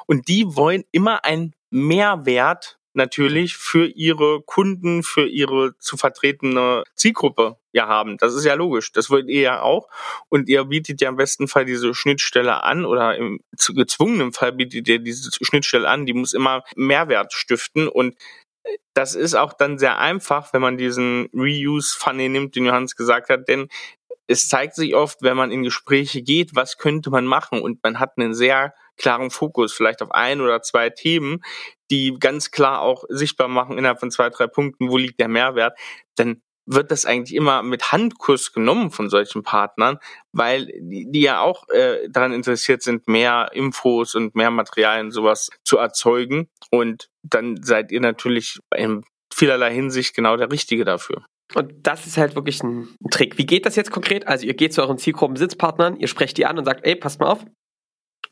Und 0.07 0.29
die 0.29 0.45
wollen 0.57 0.85
immer 0.91 1.25
einen 1.25 1.55
Mehrwert 1.71 2.79
natürlich 2.99 3.57
für 3.57 3.87
ihre 3.87 4.43
Kunden, 4.43 5.03
für 5.03 5.27
ihre 5.27 5.79
zu 5.79 5.97
vertretene 5.97 6.83
Zielgruppe 6.95 7.57
ja 7.73 7.87
haben. 7.87 8.19
Das 8.19 8.35
ist 8.35 8.45
ja 8.45 8.55
logisch. 8.55 8.93
Das 8.93 9.09
wollt 9.09 9.29
ihr 9.29 9.41
ja 9.41 9.63
auch. 9.63 9.89
Und 10.29 10.49
ihr 10.49 10.65
bietet 10.65 11.01
ja 11.01 11.09
im 11.09 11.17
besten 11.17 11.49
Fall 11.49 11.65
diese 11.65 11.95
Schnittstelle 11.95 12.65
an 12.65 12.85
oder 12.85 13.17
im 13.17 13.41
gezwungenen 13.75 14.33
Fall 14.33 14.53
bietet 14.53 14.89
ihr 14.89 14.99
diese 14.99 15.31
Schnittstelle 15.41 15.89
an. 15.89 16.07
Die 16.07 16.13
muss 16.13 16.35
immer 16.35 16.65
Mehrwert 16.77 17.33
stiften 17.33 17.89
und 17.89 18.17
das 18.95 19.15
ist 19.15 19.35
auch 19.35 19.53
dann 19.53 19.79
sehr 19.79 19.99
einfach, 19.99 20.53
wenn 20.53 20.63
man 20.63 20.77
diesen 20.77 21.29
Reuse-Funnel 21.35 22.29
nimmt, 22.29 22.57
den 22.57 22.67
Johannes 22.67 22.97
gesagt 22.97 23.29
hat, 23.31 23.49
denn 23.49 23.69
es 24.27 24.49
zeigt 24.49 24.75
sich 24.75 24.95
oft, 24.95 25.23
wenn 25.23 25.37
man 25.37 25.51
in 25.51 25.63
Gespräche 25.63 26.23
geht, 26.23 26.55
was 26.55 26.77
könnte 26.77 27.11
man 27.11 27.25
machen? 27.25 27.61
Und 27.61 27.83
man 27.83 27.99
hat 27.99 28.13
einen 28.17 28.35
sehr 28.35 28.75
klaren 28.99 29.31
Fokus, 29.31 29.73
vielleicht 29.73 30.03
auf 30.03 30.11
ein 30.11 30.41
oder 30.41 30.61
zwei 30.61 30.91
Themen, 30.91 31.41
die 31.91 32.15
ganz 32.19 32.51
klar 32.51 32.83
auch 32.83 33.05
sichtbar 33.09 33.49
machen 33.49 33.79
innerhalb 33.79 34.01
von 34.01 34.11
zwei, 34.11 34.29
drei 34.29 34.47
Punkten, 34.47 34.91
wo 34.91 34.99
liegt 34.99 35.19
der 35.19 35.29
Mehrwert, 35.29 35.79
dann 36.17 36.43
wird 36.69 36.91
das 36.91 37.07
eigentlich 37.07 37.35
immer 37.35 37.63
mit 37.63 37.93
Handkuss 37.93 38.53
genommen 38.53 38.91
von 38.91 39.09
solchen 39.09 39.43
Partnern, 39.43 39.99
weil 40.33 40.67
die, 40.67 41.11
die 41.11 41.23
ja 41.23 41.41
auch 41.41 41.69
äh, 41.71 42.09
daran 42.11 42.33
interessiert 42.33 42.83
sind, 42.83 43.09
mehr 43.09 43.51
Infos 43.53 44.15
und 44.15 44.35
mehr 44.35 44.51
Materialien 44.51 45.11
sowas 45.11 45.49
zu 45.65 45.79
erzeugen. 45.79 46.49
Und 46.71 47.09
dann 47.23 47.63
seid 47.63 47.91
ihr 47.91 48.01
natürlich 48.01 48.59
in 48.77 49.03
vielerlei 49.33 49.73
Hinsicht 49.73 50.15
genau 50.15 50.37
der 50.37 50.53
Richtige 50.53 50.85
dafür. 50.85 51.25
Und 51.55 51.73
das 51.87 52.07
ist 52.07 52.19
halt 52.19 52.35
wirklich 52.35 52.63
ein 52.63 52.95
Trick. 53.11 53.39
Wie 53.39 53.47
geht 53.47 53.65
das 53.65 53.77
jetzt 53.77 53.91
konkret? 53.91 54.27
Also 54.27 54.47
ihr 54.47 54.55
geht 54.55 54.75
zu 54.75 54.83
euren 54.83 54.99
Zielgruppen-Sitzpartnern, 54.99 55.97
ihr 55.97 56.09
sprecht 56.09 56.37
die 56.37 56.45
an 56.45 56.59
und 56.59 56.67
sagt, 56.67 56.85
ey, 56.85 56.95
passt 56.95 57.21
mal 57.21 57.29
auf, 57.29 57.45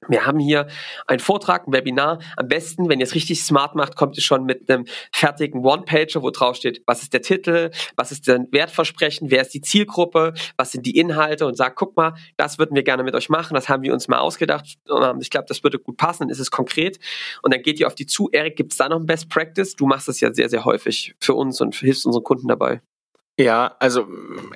wir 0.08 0.26
haben 0.26 0.38
hier 0.38 0.66
einen 1.06 1.20
Vortrag, 1.20 1.66
ein 1.66 1.72
Webinar. 1.72 2.20
Am 2.36 2.48
besten, 2.48 2.88
wenn 2.88 3.00
ihr 3.00 3.04
es 3.04 3.14
richtig 3.14 3.42
smart 3.42 3.74
macht, 3.74 3.96
kommt 3.96 4.16
ihr 4.16 4.22
schon 4.22 4.44
mit 4.44 4.70
einem 4.70 4.86
fertigen 5.12 5.64
One-Pager, 5.64 6.22
wo 6.22 6.30
drauf 6.30 6.56
steht, 6.56 6.82
was 6.86 7.02
ist 7.02 7.12
der 7.12 7.22
Titel, 7.22 7.70
was 7.96 8.12
ist 8.12 8.26
der 8.26 8.46
Wertversprechen, 8.50 9.30
wer 9.30 9.42
ist 9.42 9.54
die 9.54 9.60
Zielgruppe, 9.60 10.34
was 10.56 10.72
sind 10.72 10.86
die 10.86 10.96
Inhalte 10.96 11.46
und 11.46 11.56
sagt, 11.56 11.76
guck 11.76 11.96
mal, 11.96 12.14
das 12.36 12.58
würden 12.58 12.74
wir 12.74 12.82
gerne 12.82 13.02
mit 13.02 13.14
euch 13.14 13.28
machen, 13.28 13.54
das 13.54 13.68
haben 13.68 13.82
wir 13.82 13.92
uns 13.92 14.08
mal 14.08 14.18
ausgedacht. 14.18 14.76
Ich 15.20 15.30
glaube, 15.30 15.46
das 15.48 15.62
würde 15.62 15.78
gut 15.78 15.96
passen, 15.96 16.24
dann 16.24 16.30
ist 16.30 16.40
es 16.40 16.50
konkret. 16.50 16.98
Und 17.42 17.52
dann 17.54 17.62
geht 17.62 17.80
ihr 17.80 17.86
auf 17.86 17.94
die 17.94 18.06
zu. 18.06 18.28
Erik, 18.30 18.56
gibt 18.56 18.72
es 18.72 18.78
da 18.78 18.88
noch 18.88 19.00
ein 19.00 19.06
Best 19.06 19.28
Practice? 19.28 19.76
Du 19.76 19.86
machst 19.86 20.08
das 20.08 20.20
ja 20.20 20.32
sehr, 20.32 20.48
sehr 20.48 20.64
häufig 20.64 21.14
für 21.20 21.34
uns 21.34 21.60
und 21.60 21.74
hilfst 21.74 22.06
unseren 22.06 22.24
Kunden 22.24 22.48
dabei. 22.48 22.80
Ja, 23.38 23.76
also 23.80 24.08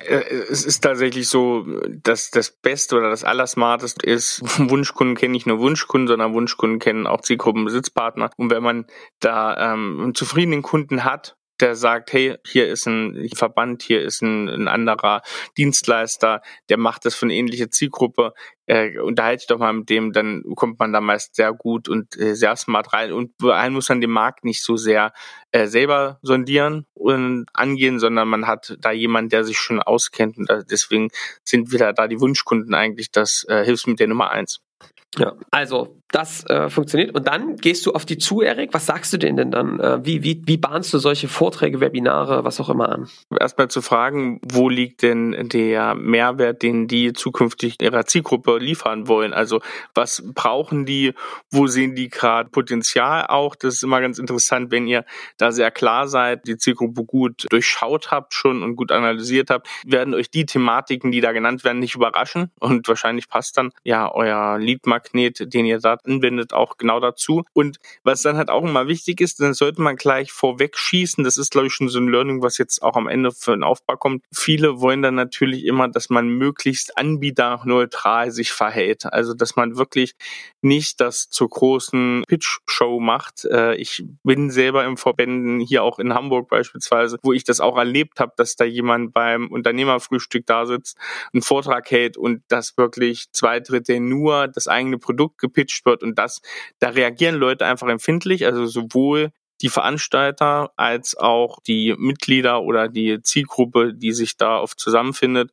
äh, 0.07 0.23
es 0.49 0.65
ist 0.65 0.81
tatsächlich 0.81 1.29
so, 1.29 1.65
dass 2.03 2.31
das 2.31 2.49
Beste 2.49 2.97
oder 2.97 3.11
das 3.11 3.23
Allersmarteste 3.23 4.07
ist, 4.07 4.41
Wunschkunden 4.69 5.15
kennen 5.15 5.33
nicht 5.33 5.45
nur 5.45 5.59
Wunschkunden, 5.59 6.07
sondern 6.07 6.33
Wunschkunden 6.33 6.79
kennen 6.79 7.05
auch 7.05 7.21
Zielgruppenbesitzpartner. 7.21 8.31
Und 8.37 8.49
wenn 8.49 8.63
man 8.63 8.85
da 9.19 9.73
ähm, 9.73 9.99
einen 10.01 10.15
zufriedenen 10.15 10.63
Kunden 10.63 11.03
hat, 11.03 11.37
der 11.61 11.75
sagt, 11.75 12.11
hey, 12.13 12.35
hier 12.45 12.67
ist 12.67 12.87
ein 12.87 13.29
Verband, 13.35 13.83
hier 13.83 14.01
ist 14.01 14.21
ein, 14.21 14.49
ein 14.49 14.67
anderer 14.67 15.21
Dienstleister, 15.57 16.41
der 16.69 16.77
macht 16.77 17.05
das 17.05 17.15
für 17.15 17.25
eine 17.25 17.35
ähnliche 17.35 17.69
Zielgruppe, 17.69 18.33
äh, 18.65 18.97
unterhalte 18.99 19.41
ich 19.43 19.47
doch 19.47 19.59
mal 19.59 19.73
mit 19.73 19.89
dem, 19.89 20.13
dann 20.13 20.43
kommt 20.55 20.79
man 20.79 20.93
da 20.93 21.01
meist 21.01 21.35
sehr 21.35 21.53
gut 21.53 21.89
und 21.89 22.17
äh, 22.17 22.35
sehr 22.35 22.55
smart 22.55 22.93
rein. 22.93 23.11
Und 23.11 23.31
allem 23.43 23.73
muss 23.73 23.89
man 23.89 24.01
den 24.01 24.11
Markt 24.11 24.45
nicht 24.45 24.63
so 24.63 24.77
sehr 24.77 25.13
äh, 25.51 25.67
selber 25.67 26.19
sondieren 26.21 26.85
und 26.93 27.45
angehen, 27.53 27.99
sondern 27.99 28.27
man 28.27 28.47
hat 28.47 28.75
da 28.79 28.91
jemanden, 28.91 29.29
der 29.29 29.43
sich 29.43 29.57
schon 29.57 29.81
auskennt. 29.81 30.37
Und 30.37 30.49
deswegen 30.69 31.09
sind 31.43 31.71
wieder 31.71 31.93
da 31.93 32.07
die 32.07 32.19
Wunschkunden 32.19 32.73
eigentlich 32.73 33.11
das 33.11 33.45
äh, 33.49 33.63
Hilfsmittel 33.65 34.07
Nummer 34.07 34.31
eins. 34.31 34.61
Ja, 35.17 35.35
also 35.51 36.00
das 36.11 36.45
äh, 36.49 36.69
funktioniert. 36.69 37.15
Und 37.15 37.27
dann 37.27 37.55
gehst 37.55 37.85
du 37.85 37.93
auf 37.93 38.05
die 38.05 38.17
zu, 38.17 38.41
Erik. 38.41 38.73
Was 38.73 38.85
sagst 38.85 39.13
du 39.13 39.17
denen 39.17 39.37
denn 39.37 39.51
dann? 39.51 39.79
Äh, 39.79 40.05
wie, 40.05 40.23
wie, 40.23 40.41
wie 40.45 40.57
bahnst 40.57 40.93
du 40.93 40.97
solche 40.97 41.27
Vorträge, 41.27 41.79
Webinare, 41.79 42.43
was 42.43 42.59
auch 42.59 42.69
immer 42.69 42.89
an? 42.89 43.09
Erstmal 43.39 43.69
zu 43.69 43.81
fragen, 43.81 44.41
wo 44.43 44.67
liegt 44.67 45.03
denn 45.03 45.49
der 45.49 45.95
Mehrwert, 45.95 46.61
den 46.63 46.87
die 46.87 47.13
zukünftig 47.13 47.81
ihrer 47.81 48.05
Zielgruppe 48.05 48.57
liefern 48.57 49.07
wollen? 49.07 49.33
Also 49.33 49.61
was 49.93 50.23
brauchen 50.33 50.85
die? 50.85 51.13
Wo 51.49 51.67
sehen 51.67 51.95
die 51.95 52.09
gerade 52.09 52.49
Potenzial 52.49 53.27
auch? 53.27 53.55
Das 53.55 53.75
ist 53.75 53.83
immer 53.83 54.01
ganz 54.01 54.19
interessant, 54.19 54.71
wenn 54.71 54.87
ihr 54.87 55.05
da 55.37 55.51
sehr 55.51 55.71
klar 55.71 56.07
seid, 56.07 56.45
die 56.45 56.57
Zielgruppe 56.57 57.05
gut 57.05 57.45
durchschaut 57.49 58.11
habt 58.11 58.33
schon 58.33 58.63
und 58.63 58.75
gut 58.75 58.91
analysiert 58.91 59.49
habt, 59.49 59.67
werden 59.85 60.13
euch 60.13 60.29
die 60.29 60.45
Thematiken, 60.45 61.11
die 61.11 61.21
da 61.21 61.31
genannt 61.31 61.63
werden, 61.63 61.79
nicht 61.79 61.95
überraschen. 61.95 62.51
Und 62.59 62.87
wahrscheinlich 62.87 63.29
passt 63.29 63.57
dann 63.57 63.71
ja 63.83 64.13
euer 64.13 64.57
Leadmagnet, 64.59 65.53
den 65.53 65.65
ihr 65.65 65.79
da 65.79 66.00
anwendet, 66.05 66.53
auch 66.53 66.77
genau 66.77 66.99
dazu. 66.99 67.43
Und 67.53 67.77
was 68.03 68.21
dann 68.21 68.37
halt 68.37 68.49
auch 68.49 68.63
immer 68.63 68.87
wichtig 68.87 69.21
ist, 69.21 69.39
dann 69.39 69.53
sollte 69.53 69.81
man 69.81 69.95
gleich 69.95 70.31
vorweg 70.31 70.77
schießen. 70.77 71.23
Das 71.23 71.37
ist, 71.37 71.51
glaube 71.51 71.67
ich, 71.67 71.73
schon 71.73 71.89
so 71.89 71.99
ein 71.99 72.07
Learning, 72.07 72.41
was 72.41 72.57
jetzt 72.57 72.81
auch 72.81 72.95
am 72.95 73.07
Ende 73.07 73.31
für 73.31 73.51
den 73.51 73.63
Aufbau 73.63 73.95
kommt. 73.95 74.23
Viele 74.33 74.81
wollen 74.81 75.01
dann 75.01 75.15
natürlich 75.15 75.65
immer, 75.65 75.87
dass 75.87 76.09
man 76.09 76.27
möglichst 76.27 76.97
anbieterneutral 76.97 78.31
sich 78.31 78.51
verhält. 78.51 79.05
Also, 79.05 79.33
dass 79.33 79.55
man 79.55 79.77
wirklich 79.77 80.15
nicht 80.61 81.01
das 81.01 81.29
zur 81.29 81.49
großen 81.49 82.23
Pitch-Show 82.27 82.99
macht. 82.99 83.45
Äh, 83.45 83.75
ich 83.75 84.03
bin 84.23 84.51
selber 84.51 84.85
im 84.85 84.97
Verbänden 84.97 85.59
hier 85.59 85.83
auch 85.83 85.99
in 85.99 86.13
Hamburg 86.13 86.49
beispielsweise, 86.49 87.17
wo 87.23 87.33
ich 87.33 87.43
das 87.43 87.59
auch 87.59 87.77
erlebt 87.77 88.19
habe, 88.19 88.33
dass 88.37 88.55
da 88.55 88.65
jemand 88.65 89.13
beim 89.13 89.47
Unternehmerfrühstück 89.47 90.45
da 90.45 90.65
sitzt, 90.65 90.97
einen 91.33 91.41
Vortrag 91.41 91.89
hält 91.89 92.17
und 92.17 92.43
das 92.47 92.77
wirklich 92.77 93.31
zwei 93.31 93.59
Drittel 93.59 93.99
nur 93.99 94.47
das 94.47 94.67
eigene 94.67 94.97
Produkt 94.97 95.39
gepitcht 95.39 95.85
wird 95.85 95.90
und 95.99 96.17
das, 96.17 96.41
da 96.79 96.89
reagieren 96.89 97.35
Leute 97.35 97.65
einfach 97.65 97.87
empfindlich, 97.87 98.45
also 98.45 98.65
sowohl 98.65 99.31
die 99.61 99.69
Veranstalter 99.69 100.71
als 100.75 101.15
auch 101.15 101.59
die 101.67 101.95
Mitglieder 101.97 102.63
oder 102.63 102.87
die 102.87 103.21
Zielgruppe, 103.21 103.93
die 103.93 104.11
sich 104.11 104.37
da 104.37 104.59
oft 104.59 104.79
zusammenfindet. 104.79 105.51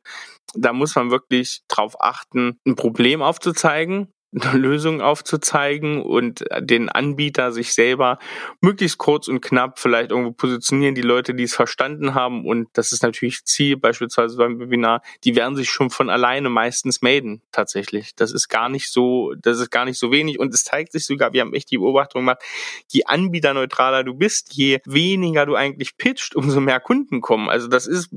Da 0.55 0.73
muss 0.73 0.95
man 0.95 1.11
wirklich 1.11 1.61
drauf 1.67 2.01
achten, 2.01 2.59
ein 2.65 2.75
Problem 2.75 3.21
aufzuzeigen 3.21 4.11
eine 4.33 4.59
Lösung 4.59 5.01
aufzuzeigen 5.01 6.03
und 6.03 6.45
den 6.59 6.89
Anbieter 6.89 7.51
sich 7.51 7.73
selber 7.73 8.19
möglichst 8.61 8.99
kurz 8.99 9.27
und 9.27 9.41
knapp 9.41 9.79
vielleicht 9.79 10.11
irgendwo 10.11 10.31
positionieren, 10.31 10.93
die 10.93 11.01
Leute, 11.01 11.33
die 11.33 11.43
es 11.43 11.55
verstanden 11.55 12.13
haben. 12.13 12.45
Und 12.45 12.69
das 12.73 12.91
ist 12.91 13.01
natürlich 13.01 13.43
Ziel, 13.45 13.77
beispielsweise 13.77 14.37
beim 14.37 14.59
Webinar, 14.59 15.01
die 15.23 15.35
werden 15.35 15.55
sich 15.55 15.69
schon 15.69 15.89
von 15.89 16.09
alleine 16.09 16.49
meistens 16.49 17.01
melden, 17.01 17.41
tatsächlich. 17.51 18.15
Das 18.15 18.31
ist 18.31 18.49
gar 18.49 18.69
nicht 18.69 18.91
so, 18.91 19.33
das 19.41 19.59
ist 19.59 19.71
gar 19.71 19.85
nicht 19.85 19.97
so 19.97 20.11
wenig. 20.11 20.39
Und 20.39 20.53
es 20.53 20.63
zeigt 20.63 20.91
sich 20.91 21.05
sogar, 21.05 21.33
wir 21.33 21.41
haben 21.41 21.53
echt 21.53 21.71
die 21.71 21.79
Beobachtung 21.79 22.21
gemacht, 22.21 22.43
je 22.87 23.05
anbieterneutraler 23.05 24.03
du 24.03 24.13
bist, 24.13 24.53
je 24.53 24.79
weniger 24.85 25.47
du 25.47 25.55
eigentlich 25.55 25.97
pitcht, 25.97 26.35
umso 26.35 26.59
mehr 26.59 26.79
Kunden 26.79 27.21
kommen. 27.21 27.49
Also 27.49 27.67
das 27.67 27.87
ist, 27.87 28.11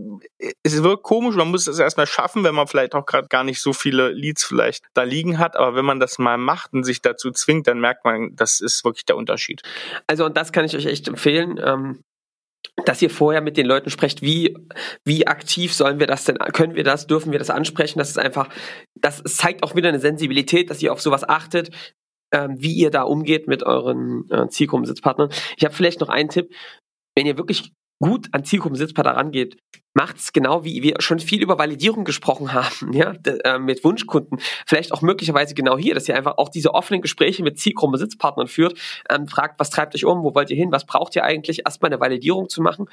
es 0.62 0.82
wirkt 0.82 1.04
komisch, 1.04 1.36
man 1.36 1.48
muss 1.48 1.66
es 1.66 1.78
erstmal 1.78 2.06
schaffen, 2.06 2.44
wenn 2.44 2.54
man 2.54 2.66
vielleicht 2.66 2.94
auch 2.94 3.06
gerade 3.06 3.28
gar 3.28 3.44
nicht 3.44 3.62
so 3.62 3.72
viele 3.72 4.10
Leads 4.10 4.44
vielleicht 4.44 4.84
da 4.92 5.04
liegen 5.04 5.38
hat, 5.38 5.56
aber 5.56 5.74
wenn 5.74 5.86
man 5.86 6.01
das 6.02 6.18
mal 6.18 6.36
macht 6.36 6.72
und 6.72 6.84
sich 6.84 7.00
dazu 7.00 7.30
zwingt, 7.30 7.66
dann 7.66 7.80
merkt 7.80 8.04
man, 8.04 8.34
das 8.36 8.60
ist 8.60 8.84
wirklich 8.84 9.04
der 9.06 9.16
Unterschied. 9.16 9.62
Also 10.06 10.26
und 10.26 10.36
das 10.36 10.52
kann 10.52 10.64
ich 10.64 10.76
euch 10.76 10.86
echt 10.86 11.08
empfehlen. 11.08 11.58
Ähm 11.62 12.00
dass 12.84 13.02
ihr 13.02 13.10
vorher 13.10 13.40
mit 13.40 13.56
den 13.56 13.66
Leuten 13.66 13.90
sprecht, 13.90 14.22
wie, 14.22 14.56
wie 15.04 15.26
aktiv 15.26 15.74
sollen 15.74 15.98
wir 15.98 16.06
das 16.06 16.24
denn, 16.24 16.38
können 16.38 16.74
wir 16.74 16.84
das, 16.84 17.06
dürfen 17.06 17.32
wir 17.32 17.38
das 17.38 17.50
ansprechen? 17.50 17.98
Das 17.98 18.08
ist 18.08 18.18
einfach, 18.18 18.48
das 18.94 19.22
zeigt 19.24 19.62
auch 19.62 19.74
wieder 19.74 19.88
eine 19.88 19.98
Sensibilität, 19.98 20.70
dass 20.70 20.82
ihr 20.82 20.92
auf 20.92 21.02
sowas 21.02 21.28
achtet, 21.28 21.70
ähm, 22.32 22.56
wie 22.58 22.72
ihr 22.74 22.90
da 22.90 23.02
umgeht 23.02 23.46
mit 23.46 23.62
euren 23.62 24.28
äh, 24.30 24.48
Zielgruppensitzpartnern. 24.48 25.30
Ich 25.56 25.64
habe 25.64 25.74
vielleicht 25.74 26.00
noch 26.00 26.08
einen 26.08 26.28
Tipp, 26.28 26.54
wenn 27.14 27.26
ihr 27.26 27.36
wirklich 27.36 27.72
gut 28.02 28.28
an 28.32 28.44
Zielgruppensitzpartner 28.44 29.16
rangeht, 29.16 29.56
macht 29.94 30.16
es 30.16 30.32
genau 30.32 30.64
wie 30.64 30.82
wir 30.82 30.96
schon 30.98 31.20
viel 31.20 31.40
über 31.40 31.58
Validierung 31.58 32.04
gesprochen 32.04 32.52
haben, 32.52 32.92
ja, 32.92 33.14
äh, 33.44 33.58
mit 33.58 33.84
Wunschkunden. 33.84 34.38
Vielleicht 34.66 34.92
auch 34.92 35.00
möglicherweise 35.00 35.54
genau 35.54 35.78
hier, 35.78 35.94
dass 35.94 36.08
ihr 36.08 36.16
einfach 36.16 36.36
auch 36.36 36.48
diese 36.48 36.74
offenen 36.74 37.00
Gespräche 37.00 37.42
mit 37.42 37.58
Zielgruppensitzpartnern 37.58 38.48
führt, 38.48 38.78
ähm, 39.08 39.28
fragt, 39.28 39.58
was 39.60 39.70
treibt 39.70 39.94
euch 39.94 40.04
um, 40.04 40.22
wo 40.22 40.34
wollt 40.34 40.50
ihr 40.50 40.56
hin, 40.56 40.72
was 40.72 40.84
braucht 40.84 41.16
ihr 41.16 41.24
eigentlich, 41.24 41.62
erstmal 41.64 41.90
eine 41.90 42.00
Validierung 42.00 42.48
zu 42.48 42.60
machen. 42.60 42.86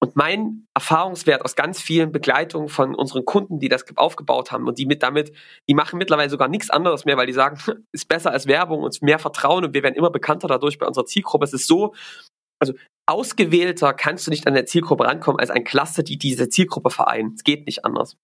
Und 0.00 0.16
mein 0.16 0.66
Erfahrungswert 0.74 1.44
aus 1.44 1.54
ganz 1.54 1.80
vielen 1.80 2.10
Begleitungen 2.10 2.68
von 2.68 2.96
unseren 2.96 3.24
Kunden, 3.24 3.60
die 3.60 3.68
das 3.68 3.84
aufgebaut 3.94 4.50
haben 4.50 4.66
und 4.66 4.78
die 4.78 4.86
mit 4.86 5.04
damit, 5.04 5.32
die 5.68 5.74
machen 5.74 5.96
mittlerweile 5.96 6.28
sogar 6.28 6.48
nichts 6.48 6.70
anderes 6.70 7.04
mehr, 7.04 7.16
weil 7.16 7.28
die 7.28 7.32
sagen, 7.32 7.60
ist 7.92 8.08
besser 8.08 8.32
als 8.32 8.48
Werbung, 8.48 8.82
uns 8.82 9.00
mehr 9.00 9.20
Vertrauen 9.20 9.64
und 9.64 9.74
wir 9.74 9.84
werden 9.84 9.94
immer 9.94 10.10
bekannter 10.10 10.48
dadurch 10.48 10.80
bei 10.80 10.86
unserer 10.88 11.04
Zielgruppe. 11.04 11.44
Es 11.44 11.52
ist 11.52 11.68
so, 11.68 11.94
also 12.62 12.74
ausgewählter 13.06 13.92
kannst 13.92 14.26
du 14.26 14.30
nicht 14.30 14.46
an 14.46 14.54
der 14.54 14.66
Zielgruppe 14.66 15.04
rankommen 15.04 15.40
als 15.40 15.50
ein 15.50 15.64
Cluster, 15.64 16.02
die 16.02 16.16
diese 16.16 16.48
Zielgruppe 16.48 16.90
vereint. 16.90 17.34
Es 17.36 17.44
geht 17.44 17.66
nicht 17.66 17.84
anders. 17.84 18.16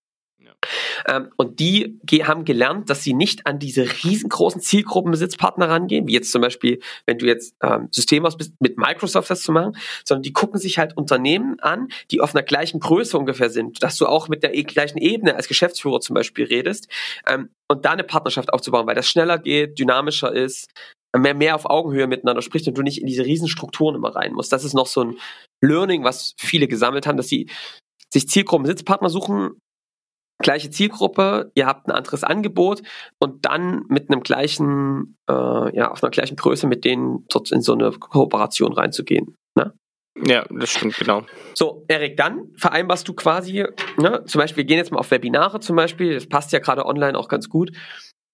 Ähm, 1.07 1.31
und 1.37 1.61
die 1.61 1.99
haben 2.25 2.45
gelernt, 2.45 2.91
dass 2.91 3.05
sie 3.05 3.15
nicht 3.15 3.47
an 3.47 3.59
diese 3.59 3.83
riesengroßen 3.83 4.61
Zielgruppenbesitzpartner 4.61 5.69
rangehen, 5.69 6.07
wie 6.09 6.15
jetzt 6.15 6.33
zum 6.33 6.43
Beispiel, 6.43 6.81
wenn 7.07 7.19
du 7.19 7.27
jetzt 7.27 7.55
ähm, 7.63 7.89
System 7.91 8.27
aus 8.27 8.37
bist, 8.37 8.55
mit 8.61 8.77
Microsoft 8.77 9.31
das 9.31 9.43
zu 9.43 9.53
machen, 9.53 9.77
sondern 10.05 10.23
die 10.23 10.33
gucken 10.33 10.59
sich 10.59 10.79
halt 10.79 10.97
Unternehmen 10.97 11.61
an, 11.61 11.89
die 12.11 12.21
auf 12.21 12.35
einer 12.35 12.43
gleichen 12.43 12.81
Größe 12.81 13.17
ungefähr 13.17 13.51
sind, 13.51 13.83
dass 13.83 13.97
du 13.97 14.07
auch 14.07 14.29
mit 14.29 14.43
der 14.43 14.57
e 14.57 14.63
gleichen 14.65 14.99
Ebene 14.99 15.37
als 15.37 15.49
Geschäftsführer 15.49 16.01
zum 16.01 16.15
Beispiel 16.15 16.47
redest 16.47 16.89
ähm, 17.27 17.51
und 17.69 17.85
da 17.85 17.93
eine 17.93 18.05
Partnerschaft 18.05 18.53
aufzubauen, 18.53 18.87
weil 18.87 18.95
das 18.95 19.09
schneller 19.09 19.39
geht, 19.39 19.79
dynamischer 19.79 20.33
ist, 20.33 20.69
mehr, 21.17 21.35
mehr 21.35 21.55
auf 21.55 21.69
Augenhöhe 21.69 22.07
miteinander 22.07 22.43
spricht 22.43 22.69
und 22.69 22.77
du 22.77 22.83
nicht 22.83 23.01
in 23.01 23.07
diese 23.07 23.25
Riesenstrukturen 23.25 23.97
immer 23.97 24.15
rein 24.15 24.33
musst. 24.35 24.53
Das 24.53 24.65
ist 24.65 24.75
noch 24.75 24.87
so 24.87 25.03
ein 25.03 25.19
Learning, 25.63 26.05
was 26.05 26.35
viele 26.39 26.69
gesammelt 26.69 27.07
haben, 27.07 27.17
dass 27.17 27.29
sie 27.29 27.51
sich 28.13 28.29
Zielgruppen, 28.29 28.67
Sitzpartner 28.67 29.11
suchen, 29.11 29.61
gleiche 30.41 30.71
Zielgruppe, 30.71 31.51
ihr 31.55 31.67
habt 31.67 31.89
ein 31.89 31.93
anderes 31.93 32.25
Angebot 32.25 32.83
und 33.21 33.45
dann 33.45 33.85
mit 33.89 34.11
einem 34.11 34.23
gleichen, 34.23 35.17
äh, 35.29 35.77
ja, 35.77 35.91
auf 35.91 36.03
einer 36.03 36.11
gleichen 36.11 36.37
Größe 36.37 36.67
mit 36.67 36.85
denen 36.85 37.27
in 37.51 37.61
so 37.61 37.73
eine 37.73 37.91
Kooperation 37.91 38.73
reinzugehen. 38.73 39.35
Ne? 39.57 39.75
Ja, 40.25 40.45
das 40.51 40.71
stimmt, 40.71 40.97
genau. 40.97 41.23
So, 41.55 41.85
Erik, 41.89 42.17
dann 42.17 42.53
vereinbarst 42.57 43.07
du 43.09 43.15
quasi, 43.15 43.65
ne, 43.99 44.25
zum 44.27 44.41
Beispiel, 44.41 44.59
wir 44.63 44.65
gehen 44.65 44.79
jetzt 44.79 44.91
mal 44.91 44.99
auf 44.99 45.11
Webinare 45.11 45.61
zum 45.61 45.77
Beispiel, 45.77 46.15
das 46.15 46.29
passt 46.29 46.53
ja 46.53 46.59
gerade 46.61 46.87
online 46.87 47.19
auch 47.19 47.29
ganz 47.29 47.49
gut. 47.49 47.73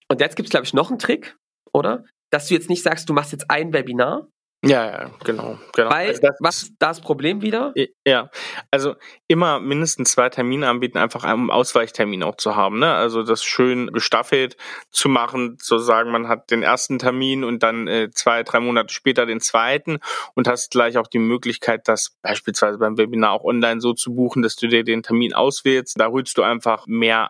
Und 0.09 0.21
jetzt 0.21 0.35
gibt 0.35 0.47
es, 0.47 0.51
glaube 0.51 0.65
ich, 0.65 0.73
noch 0.73 0.89
einen 0.89 0.99
Trick, 0.99 1.37
oder? 1.73 2.05
Dass 2.29 2.47
du 2.47 2.53
jetzt 2.53 2.69
nicht 2.69 2.83
sagst, 2.83 3.09
du 3.09 3.13
machst 3.13 3.31
jetzt 3.31 3.49
ein 3.49 3.73
Webinar. 3.73 4.27
Ja, 4.65 4.85
ja, 4.85 5.11
genau. 5.23 5.59
genau. 5.73 5.91
Weil, 5.91 6.07
also 6.07 6.21
das, 6.21 6.37
was 6.39 6.71
das 6.79 6.99
Problem 6.99 7.43
wieder? 7.43 7.73
Ja, 8.05 8.31
also 8.71 8.95
immer 9.27 9.59
mindestens 9.59 10.11
zwei 10.13 10.29
Termine 10.29 10.67
anbieten, 10.67 10.97
einfach 10.97 11.31
um 11.31 11.51
Ausweichtermin 11.51 12.23
auch 12.23 12.35
zu 12.35 12.55
haben. 12.55 12.79
Ne? 12.79 12.91
Also 12.91 13.21
das 13.21 13.43
schön 13.43 13.91
gestaffelt 13.91 14.57
zu 14.89 15.07
machen, 15.07 15.57
zu 15.59 15.77
sagen, 15.77 16.11
man 16.11 16.27
hat 16.27 16.49
den 16.49 16.63
ersten 16.63 16.97
Termin 16.97 17.43
und 17.43 17.61
dann 17.61 17.87
äh, 17.87 18.09
zwei, 18.11 18.41
drei 18.41 18.59
Monate 18.59 18.91
später 18.91 19.27
den 19.27 19.39
zweiten 19.39 19.99
und 20.33 20.47
hast 20.47 20.71
gleich 20.71 20.97
auch 20.97 21.07
die 21.07 21.19
Möglichkeit, 21.19 21.87
das 21.87 22.17
beispielsweise 22.23 22.79
beim 22.79 22.97
Webinar 22.97 23.33
auch 23.33 23.43
online 23.43 23.81
so 23.81 23.93
zu 23.93 24.15
buchen, 24.15 24.41
dass 24.41 24.55
du 24.55 24.67
dir 24.67 24.83
den 24.83 25.03
Termin 25.03 25.33
auswählst. 25.33 25.99
Da 25.99 26.07
holst 26.07 26.39
du 26.39 26.41
einfach 26.41 26.87
mehr 26.87 27.29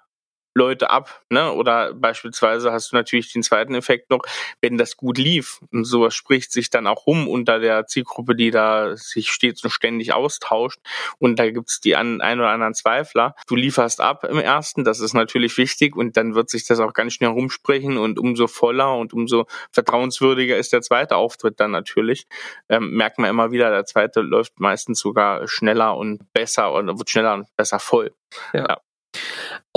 Leute 0.56 0.90
ab, 0.90 1.22
ne? 1.30 1.52
Oder 1.52 1.94
beispielsweise 1.94 2.72
hast 2.72 2.92
du 2.92 2.96
natürlich 2.96 3.32
den 3.34 3.44
zweiten 3.44 3.76
Effekt 3.76 4.10
noch, 4.10 4.22
wenn 4.62 4.78
das 4.78 4.96
gut 4.96 5.18
lief 5.18 5.60
und 5.72 5.84
sowas 5.84 6.16
spricht 6.16 6.52
sich 6.52 6.70
dann 6.70 6.88
auch 6.88 7.06
rum 7.06 7.28
unter 7.28 7.60
der 7.60 7.88
Zielgruppe, 7.88 8.36
die 8.36 8.52
da 8.52 8.96
sich 8.96 9.30
stets 9.30 9.64
und 9.66 9.70
ständig 9.70 10.14
austauscht 10.14 10.80
und 11.20 11.38
da 11.38 11.52
gibt's 11.52 11.82
die 11.82 11.98
ein, 11.98 12.22
ein 12.22 12.40
oder 12.40 12.50
anderen 12.50 12.74
Zweifler. 12.74 13.36
Du 13.48 13.56
lieferst 13.56 14.00
ab 14.00 14.24
im 14.24 14.40
ersten, 14.40 14.86
das 14.86 15.02
ist 15.02 15.14
natürlich 15.14 15.58
wichtig 15.58 15.96
und 15.96 16.16
dann 16.16 16.36
wird 16.36 16.50
sich 16.50 16.66
das 16.66 16.80
auch 16.80 16.94
ganz 16.94 17.14
schnell 17.14 17.32
rumsprechen 17.32 17.98
und 17.98 18.18
umso 18.18 18.48
voller 18.48 18.96
und 18.96 19.14
umso 19.14 19.48
vertrauenswürdiger 19.72 20.58
ist 20.58 20.72
der 20.72 20.82
zweite 20.82 21.18
Auftritt 21.18 21.60
dann 21.60 21.72
natürlich. 21.72 22.28
Ähm, 22.70 22.92
merkt 22.92 23.20
man 23.20 23.30
immer 23.30 23.52
wieder, 23.52 23.70
der 23.72 23.86
zweite 23.86 24.22
läuft 24.22 24.60
meistens 24.60 25.00
sogar 25.00 25.48
schneller 25.50 25.98
und 25.98 26.32
besser 26.32 26.72
und 26.72 26.88
wird 26.98 27.10
schneller 27.10 27.34
und 27.34 27.48
besser 27.58 27.80
voll. 27.80 28.14
Ja. 28.54 28.68
ja. 28.70 28.78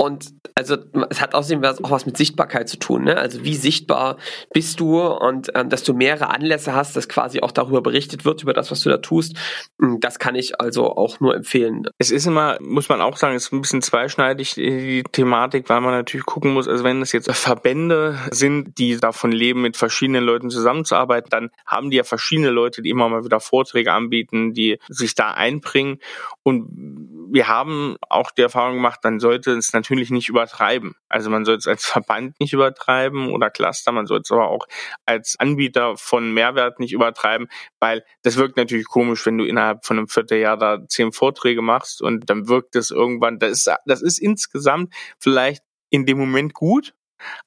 Und 0.01 0.33
also 0.55 0.77
es 1.09 1.19
hat 1.19 1.35
außerdem 1.35 1.61
auch 1.83 1.91
was 1.91 2.05
mit 2.05 2.15
Sichtbarkeit 2.15 2.69
zu 2.69 2.79
tun. 2.79 3.03
Ne? 3.03 3.17
Also 3.17 3.43
wie 3.43 3.55
sichtbar 3.55 4.15
bist 4.53 4.79
du 4.79 5.01
und 5.01 5.51
ähm, 5.55 5.67
dass 5.67 5.83
du 5.83 5.93
mehrere 5.93 6.29
Anlässe 6.29 6.73
hast, 6.73 6.95
dass 6.95 7.09
quasi 7.09 7.41
auch 7.41 7.51
darüber 7.51 7.81
berichtet 7.81 8.23
wird, 8.23 8.41
über 8.41 8.53
das, 8.53 8.71
was 8.71 8.79
du 8.79 8.89
da 8.89 8.99
tust. 8.99 9.35
Hm, 9.77 9.99
das 9.99 10.17
kann 10.17 10.35
ich 10.35 10.61
also 10.61 10.95
auch 10.95 11.19
nur 11.19 11.35
empfehlen. 11.35 11.85
Es 11.97 12.11
ist 12.11 12.25
immer, 12.25 12.57
muss 12.61 12.87
man 12.87 13.01
auch 13.01 13.17
sagen, 13.17 13.35
es 13.35 13.47
ist 13.47 13.51
ein 13.51 13.59
bisschen 13.59 13.81
zweischneidig, 13.81 14.55
die 14.55 15.03
Thematik, 15.11 15.67
weil 15.67 15.81
man 15.81 15.91
natürlich 15.91 16.25
gucken 16.25 16.53
muss, 16.53 16.69
also 16.69 16.85
wenn 16.85 17.01
es 17.01 17.11
jetzt 17.11 17.29
Verbände 17.29 18.17
sind, 18.31 18.77
die 18.77 18.95
davon 18.95 19.33
leben, 19.33 19.63
mit 19.63 19.75
verschiedenen 19.75 20.23
Leuten 20.23 20.49
zusammenzuarbeiten, 20.49 21.29
dann 21.29 21.49
haben 21.65 21.89
die 21.89 21.97
ja 21.97 22.05
verschiedene 22.05 22.51
Leute, 22.51 22.81
die 22.81 22.89
immer 22.89 23.09
mal 23.09 23.25
wieder 23.25 23.41
Vorträge 23.41 23.91
anbieten, 23.91 24.53
die 24.53 24.79
sich 24.87 25.13
da 25.13 25.31
einbringen. 25.31 25.99
Und 26.43 27.18
wir 27.31 27.47
haben 27.47 27.97
auch 28.09 28.31
die 28.31 28.41
Erfahrung 28.41 28.75
gemacht, 28.75 28.99
man 29.03 29.19
sollte 29.19 29.51
es 29.51 29.73
natürlich 29.73 30.09
nicht 30.09 30.29
übertreiben. 30.29 30.95
Also 31.07 31.29
man 31.29 31.45
soll 31.45 31.55
es 31.57 31.67
als 31.67 31.85
Verband 31.85 32.39
nicht 32.39 32.53
übertreiben 32.53 33.31
oder 33.31 33.49
Cluster, 33.49 33.91
man 33.91 34.07
soll 34.07 34.21
es 34.21 34.31
aber 34.31 34.49
auch 34.49 34.67
als 35.05 35.35
Anbieter 35.39 35.97
von 35.97 36.33
Mehrwert 36.33 36.79
nicht 36.79 36.93
übertreiben, 36.93 37.47
weil 37.79 38.03
das 38.23 38.37
wirkt 38.37 38.57
natürlich 38.57 38.87
komisch, 38.87 39.25
wenn 39.25 39.37
du 39.37 39.45
innerhalb 39.45 39.85
von 39.85 39.97
einem 39.97 40.07
Vierteljahr 40.07 40.57
da 40.57 40.79
zehn 40.87 41.11
Vorträge 41.11 41.61
machst 41.61 42.01
und 42.01 42.29
dann 42.29 42.47
wirkt 42.47 42.75
es 42.75 42.91
irgendwann, 42.91 43.39
das 43.39 43.51
ist, 43.51 43.71
das 43.85 44.01
ist 44.01 44.19
insgesamt 44.19 44.93
vielleicht 45.19 45.63
in 45.89 46.05
dem 46.05 46.17
Moment 46.17 46.53
gut, 46.53 46.93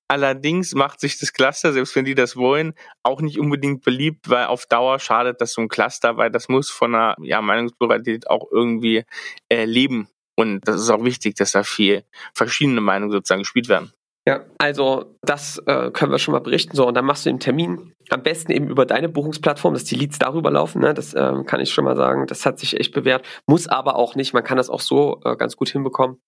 Allerdings 0.09 0.75
macht 0.75 1.01
sich 1.01 1.19
das 1.19 1.33
Cluster, 1.33 1.73
selbst 1.73 1.95
wenn 1.97 2.05
die 2.05 2.15
das 2.15 2.37
wollen, 2.37 2.75
auch 3.03 3.21
nicht 3.21 3.39
unbedingt 3.39 3.83
beliebt, 3.83 4.29
weil 4.29 4.47
auf 4.47 4.67
Dauer 4.67 4.99
schadet 4.99 5.41
das 5.41 5.53
so 5.53 5.63
ein 5.63 5.69
Cluster, 5.69 6.17
weil 6.17 6.31
das 6.31 6.49
muss 6.49 6.71
von 6.71 6.95
einer 6.95 7.17
ja, 7.21 7.41
Meinungspluralität 7.41 8.29
auch 8.29 8.47
irgendwie 8.51 9.05
äh, 9.49 9.65
leben. 9.65 10.09
Und 10.37 10.67
das 10.67 10.81
ist 10.81 10.91
auch 10.91 11.05
wichtig, 11.05 11.35
dass 11.37 11.53
da 11.53 11.63
viel 11.63 12.05
verschiedene 12.35 12.81
Meinungen 12.81 13.13
sozusagen 13.13 13.43
gespielt 13.43 13.69
werden. 13.69 13.93
Ja, 14.27 14.45
also 14.59 15.17
das 15.23 15.59
äh, 15.67 15.91
können 15.91 16.13
wir 16.13 16.19
schon 16.19 16.33
mal 16.33 16.41
berichten. 16.41 16.77
So, 16.77 16.87
und 16.87 16.95
dann 16.95 17.05
machst 17.05 17.27
du 17.27 17.31
den 17.31 17.41
Termin 17.41 17.93
am 18.09 18.23
besten 18.23 18.53
eben 18.53 18.69
über 18.69 18.87
deine 18.87 19.09
Buchungsplattform, 19.09 19.75
dass 19.75 19.85
die 19.85 19.97
Leads 19.97 20.19
darüber 20.21 20.51
laufen. 20.51 20.81
Ne? 20.81 20.95
Das 20.95 21.13
ähm, 21.15 21.45
kann 21.45 21.61
ich 21.61 21.73
schon 21.73 21.85
mal 21.85 21.97
sagen. 21.97 22.27
Das 22.29 22.47
hat 22.47 22.61
sich 22.61 22.79
echt 22.79 22.95
bewährt. 22.95 23.27
Muss 23.47 23.67
aber 23.67 23.97
auch 23.97 24.15
nicht. 24.15 24.33
Man 24.33 24.45
kann 24.45 24.59
das 24.59 24.71
auch 24.71 24.81
so 24.81 25.21
äh, 25.25 25.37
ganz 25.37 25.57
gut 25.57 25.71
hinbekommen. 25.71 26.21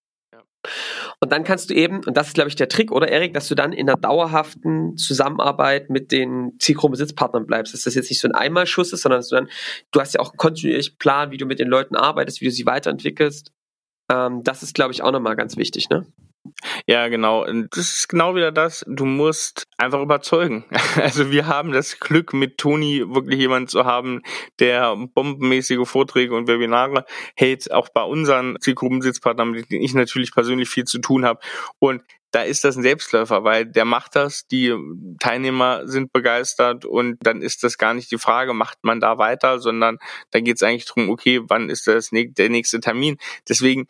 Und 1.21 1.33
dann 1.33 1.45
kannst 1.45 1.71
du 1.71 1.75
eben, 1.75 2.03
und 2.05 2.17
das 2.17 2.29
ist, 2.29 2.35
glaube 2.35 2.49
ich, 2.49 2.57
der 2.57 2.69
Trick, 2.69 2.93
oder 2.93 3.09
Erik, 3.09 3.35
dass 3.35 3.49
du 3.49 3.55
dann 3.55 3.73
in 3.73 3.89
einer 3.89 3.99
dauerhaften 3.99 4.97
Zusammenarbeit 4.97 5.91
mit 5.91 6.13
den 6.13 6.53
Zielgruppenbesitzpartnern 6.59 7.47
bleibst. 7.47 7.75
Dass 7.75 7.85
das 7.85 7.95
jetzt 7.95 8.11
nicht 8.11 8.21
so 8.21 8.29
ein 8.29 8.35
Einmalschuss 8.35 8.93
ist, 8.93 9.03
sondern 9.03 9.21
dass 9.21 9.29
du 9.29 9.37
dann, 9.37 9.49
du 9.91 10.01
hast 10.01 10.15
ja 10.15 10.21
auch 10.21 10.31
einen 10.31 10.39
kontinuierlichen 10.39 10.97
Plan, 10.99 11.31
wie 11.31 11.37
du 11.37 11.47
mit 11.47 11.59
den 11.59 11.69
Leuten 11.69 11.97
arbeitest, 11.97 12.41
wie 12.41 12.47
du 12.47 12.51
sie 12.51 12.67
weiterentwickelst. 12.67 13.53
Ähm, 14.11 14.43
das 14.43 14.63
ist, 14.63 14.75
glaube 14.75 14.93
ich, 14.93 15.03
auch 15.03 15.13
nochmal 15.13 15.37
ganz 15.37 15.57
wichtig, 15.57 15.89
ne? 15.89 16.07
Ja, 16.87 17.09
genau. 17.09 17.45
Das 17.45 17.97
ist 17.97 18.09
genau 18.09 18.35
wieder 18.35 18.53
das. 18.53 18.85
Du 18.87 19.07
musst 19.07 19.67
einfach 19.79 20.01
überzeugen. 20.01 20.65
Also 20.97 21.31
wir 21.31 21.47
haben 21.47 21.73
das 21.73 21.99
Glück, 21.99 22.33
mit 22.33 22.57
Toni 22.59 23.03
wirklich 23.07 23.39
jemanden 23.39 23.69
zu 23.69 23.85
haben, 23.85 24.23
der 24.59 24.97
bombenmäßige 24.97 25.87
Vorträge 25.87 26.35
und 26.35 26.47
Webinare 26.49 27.05
hält, 27.35 27.71
auch 27.73 27.89
bei 27.89 28.03
unseren 28.03 28.57
Zielgruppensitzpartnern, 28.61 29.51
mit 29.51 29.71
denen 29.71 29.83
ich 29.83 29.95
natürlich 29.95 30.33
persönlich 30.33 30.69
viel 30.69 30.85
zu 30.85 30.99
tun 30.99 31.25
habe. 31.25 31.41
Und 31.79 32.03
da 32.35 32.43
ist 32.43 32.65
das 32.65 32.77
ein 32.77 32.83
Selbstläufer, 32.83 33.45
weil 33.45 33.65
der 33.65 33.85
macht 33.85 34.17
das, 34.17 34.47
die 34.49 34.75
Teilnehmer 35.21 35.87
sind 35.87 36.13
begeistert 36.13 36.85
und 36.85 37.17
dann 37.21 37.43
ist 37.43 37.63
das 37.63 37.79
gar 37.79 37.95
nicht 37.95 38.11
die 38.11 38.19
Frage, 38.19 38.55
macht 38.55 38.79
man 38.83 38.99
da 38.99 39.19
weiter, 39.19 39.61
sondern 39.61 39.99
da 40.33 40.41
geht 40.41 40.57
es 40.57 40.63
eigentlich 40.63 40.87
darum, 40.87 41.11
okay, 41.11 41.41
wann 41.47 41.71
ist 41.71 41.87
das 41.87 42.11
der 42.11 42.51
nächste 42.51 42.81
Termin. 42.81 43.19
Deswegen 43.49 43.87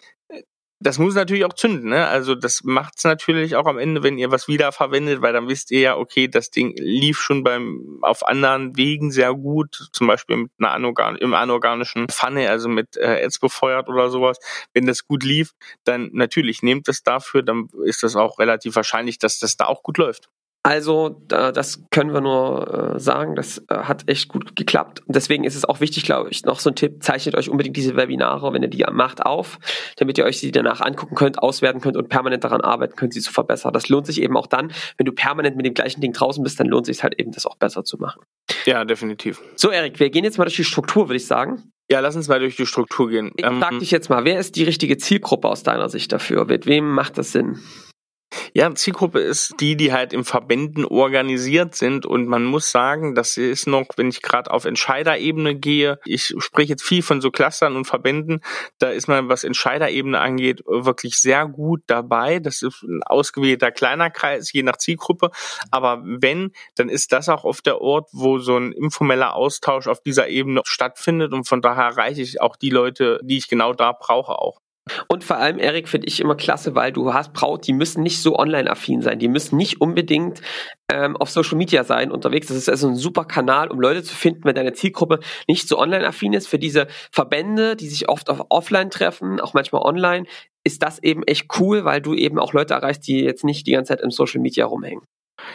das 0.84 0.98
muss 0.98 1.14
natürlich 1.14 1.46
auch 1.46 1.54
zünden, 1.54 1.88
ne? 1.88 2.06
Also 2.06 2.34
das 2.34 2.62
macht's 2.62 3.04
natürlich 3.04 3.56
auch 3.56 3.64
am 3.64 3.78
Ende, 3.78 4.02
wenn 4.02 4.18
ihr 4.18 4.30
was 4.30 4.48
wiederverwendet, 4.48 5.22
weil 5.22 5.32
dann 5.32 5.48
wisst 5.48 5.70
ihr 5.70 5.80
ja, 5.80 5.96
okay, 5.96 6.28
das 6.28 6.50
Ding 6.50 6.74
lief 6.76 7.18
schon 7.18 7.42
beim 7.42 7.98
auf 8.02 8.26
anderen 8.26 8.76
Wegen 8.76 9.10
sehr 9.10 9.32
gut, 9.32 9.88
zum 9.92 10.06
Beispiel 10.06 10.36
mit 10.36 10.50
einer 10.58 10.72
anorgan 10.72 11.16
im 11.16 11.32
anorganischen 11.32 12.08
Pfanne, 12.08 12.50
also 12.50 12.68
mit 12.68 12.98
äh, 12.98 13.24
Ads 13.24 13.38
befeuert 13.38 13.88
oder 13.88 14.10
sowas. 14.10 14.38
Wenn 14.74 14.86
das 14.86 15.06
gut 15.06 15.24
lief, 15.24 15.52
dann 15.84 16.10
natürlich 16.12 16.62
nehmt 16.62 16.86
es 16.88 17.02
dafür, 17.02 17.42
dann 17.42 17.68
ist 17.86 18.02
das 18.02 18.14
auch 18.14 18.38
relativ 18.38 18.76
wahrscheinlich, 18.76 19.18
dass 19.18 19.38
das 19.38 19.56
da 19.56 19.64
auch 19.64 19.82
gut 19.82 19.96
läuft. 19.96 20.28
Also 20.66 21.20
das 21.28 21.84
können 21.90 22.14
wir 22.14 22.22
nur 22.22 22.94
äh, 22.94 22.98
sagen, 22.98 23.36
das 23.36 23.58
äh, 23.68 23.74
hat 23.74 24.08
echt 24.08 24.28
gut 24.28 24.56
geklappt. 24.56 25.02
Und 25.06 25.14
deswegen 25.14 25.44
ist 25.44 25.56
es 25.56 25.66
auch 25.66 25.80
wichtig, 25.80 26.04
glaube 26.04 26.30
ich, 26.30 26.42
noch 26.46 26.58
so 26.58 26.70
ein 26.70 26.74
Tipp, 26.74 27.02
zeichnet 27.02 27.34
euch 27.34 27.50
unbedingt 27.50 27.76
diese 27.76 27.96
Webinare, 27.96 28.50
wenn 28.54 28.62
ihr 28.62 28.70
die 28.70 28.82
macht, 28.90 29.20
auf, 29.26 29.58
damit 29.98 30.16
ihr 30.16 30.24
euch 30.24 30.38
sie 30.38 30.52
danach 30.52 30.80
angucken 30.80 31.16
könnt, 31.16 31.38
auswerten 31.38 31.82
könnt 31.82 31.98
und 31.98 32.08
permanent 32.08 32.44
daran 32.44 32.62
arbeiten 32.62 32.96
könnt, 32.96 33.12
sie 33.12 33.20
zu 33.20 33.30
verbessern. 33.30 33.74
Das 33.74 33.90
lohnt 33.90 34.06
sich 34.06 34.22
eben 34.22 34.38
auch 34.38 34.46
dann, 34.46 34.72
wenn 34.96 35.04
du 35.04 35.12
permanent 35.12 35.54
mit 35.54 35.66
dem 35.66 35.74
gleichen 35.74 36.00
Ding 36.00 36.14
draußen 36.14 36.42
bist, 36.42 36.58
dann 36.58 36.68
lohnt 36.68 36.86
sich 36.86 37.02
halt 37.02 37.20
eben, 37.20 37.30
das 37.32 37.44
auch 37.44 37.56
besser 37.56 37.84
zu 37.84 37.98
machen. 37.98 38.22
Ja, 38.64 38.86
definitiv. 38.86 39.42
So, 39.56 39.70
Erik, 39.70 40.00
wir 40.00 40.08
gehen 40.08 40.24
jetzt 40.24 40.38
mal 40.38 40.44
durch 40.44 40.56
die 40.56 40.64
Struktur, 40.64 41.10
würde 41.10 41.16
ich 41.16 41.26
sagen. 41.26 41.70
Ja, 41.90 42.00
lass 42.00 42.16
uns 42.16 42.28
mal 42.28 42.40
durch 42.40 42.56
die 42.56 42.64
Struktur 42.64 43.10
gehen. 43.10 43.32
Ich 43.36 43.44
ähm, 43.44 43.60
frag 43.60 43.78
dich 43.80 43.90
jetzt 43.90 44.08
mal, 44.08 44.24
wer 44.24 44.38
ist 44.38 44.56
die 44.56 44.64
richtige 44.64 44.96
Zielgruppe 44.96 45.46
aus 45.46 45.62
deiner 45.62 45.90
Sicht 45.90 46.10
dafür? 46.10 46.46
Mit 46.46 46.64
wem 46.64 46.90
macht 46.90 47.18
das 47.18 47.32
Sinn? 47.32 47.58
Ja, 48.56 48.72
Zielgruppe 48.72 49.18
ist 49.18 49.54
die, 49.58 49.76
die 49.76 49.92
halt 49.92 50.12
im 50.12 50.24
Verbänden 50.24 50.84
organisiert 50.84 51.74
sind 51.74 52.06
und 52.06 52.28
man 52.28 52.44
muss 52.44 52.70
sagen, 52.70 53.16
das 53.16 53.36
ist 53.36 53.66
noch, 53.66 53.86
wenn 53.96 54.10
ich 54.10 54.22
gerade 54.22 54.48
auf 54.48 54.64
Entscheiderebene 54.64 55.56
gehe, 55.56 55.98
ich 56.04 56.32
spreche 56.38 56.68
jetzt 56.68 56.84
viel 56.84 57.02
von 57.02 57.20
so 57.20 57.32
Clustern 57.32 57.74
und 57.74 57.84
Verbänden, 57.84 58.42
da 58.78 58.90
ist 58.90 59.08
man, 59.08 59.28
was 59.28 59.42
Entscheiderebene 59.42 60.20
angeht, 60.20 60.62
wirklich 60.68 61.18
sehr 61.18 61.48
gut 61.48 61.82
dabei. 61.88 62.38
Das 62.38 62.62
ist 62.62 62.84
ein 62.84 63.02
ausgewählter 63.02 63.72
kleiner 63.72 64.10
Kreis, 64.10 64.52
je 64.52 64.62
nach 64.62 64.76
Zielgruppe. 64.76 65.32
Aber 65.72 66.00
wenn, 66.04 66.52
dann 66.76 66.88
ist 66.88 67.10
das 67.10 67.28
auch 67.28 67.42
oft 67.42 67.66
der 67.66 67.80
Ort, 67.80 68.08
wo 68.12 68.38
so 68.38 68.56
ein 68.56 68.70
informeller 68.70 69.34
Austausch 69.34 69.88
auf 69.88 70.00
dieser 70.00 70.28
Ebene 70.28 70.60
stattfindet 70.64 71.32
und 71.32 71.48
von 71.48 71.60
daher 71.60 71.86
erreiche 71.86 72.22
ich 72.22 72.40
auch 72.40 72.54
die 72.54 72.70
Leute, 72.70 73.18
die 73.24 73.36
ich 73.36 73.48
genau 73.48 73.72
da 73.72 73.90
brauche 73.90 74.38
auch. 74.38 74.63
Und 75.08 75.24
vor 75.24 75.38
allem, 75.38 75.58
Erik, 75.58 75.88
finde 75.88 76.08
ich 76.08 76.20
immer 76.20 76.34
klasse, 76.34 76.74
weil 76.74 76.92
du 76.92 77.14
hast 77.14 77.32
Braut, 77.32 77.66
die 77.66 77.72
müssen 77.72 78.02
nicht 78.02 78.20
so 78.20 78.38
online-affin 78.38 79.00
sein. 79.00 79.18
Die 79.18 79.28
müssen 79.28 79.56
nicht 79.56 79.80
unbedingt 79.80 80.42
ähm, 80.92 81.16
auf 81.16 81.30
Social 81.30 81.56
Media 81.56 81.84
sein 81.84 82.12
unterwegs. 82.12 82.48
Das 82.48 82.56
ist 82.56 82.68
also 82.68 82.88
ein 82.88 82.96
super 82.96 83.24
Kanal, 83.24 83.70
um 83.70 83.80
Leute 83.80 84.02
zu 84.02 84.14
finden, 84.14 84.44
wenn 84.44 84.54
deine 84.54 84.74
Zielgruppe 84.74 85.20
nicht 85.48 85.68
so 85.68 85.78
online-affin 85.78 86.34
ist. 86.34 86.48
Für 86.48 86.58
diese 86.58 86.86
Verbände, 87.10 87.76
die 87.76 87.88
sich 87.88 88.08
oft 88.10 88.28
auf 88.28 88.44
offline 88.50 88.90
treffen, 88.90 89.40
auch 89.40 89.54
manchmal 89.54 89.82
online, 89.82 90.26
ist 90.64 90.82
das 90.82 91.02
eben 91.02 91.22
echt 91.24 91.46
cool, 91.58 91.84
weil 91.84 92.02
du 92.02 92.14
eben 92.14 92.38
auch 92.38 92.52
Leute 92.52 92.74
erreichst, 92.74 93.06
die 93.06 93.20
jetzt 93.20 93.44
nicht 93.44 93.66
die 93.66 93.72
ganze 93.72 93.94
Zeit 93.94 94.02
im 94.02 94.10
Social 94.10 94.40
Media 94.40 94.66
rumhängen. 94.66 95.02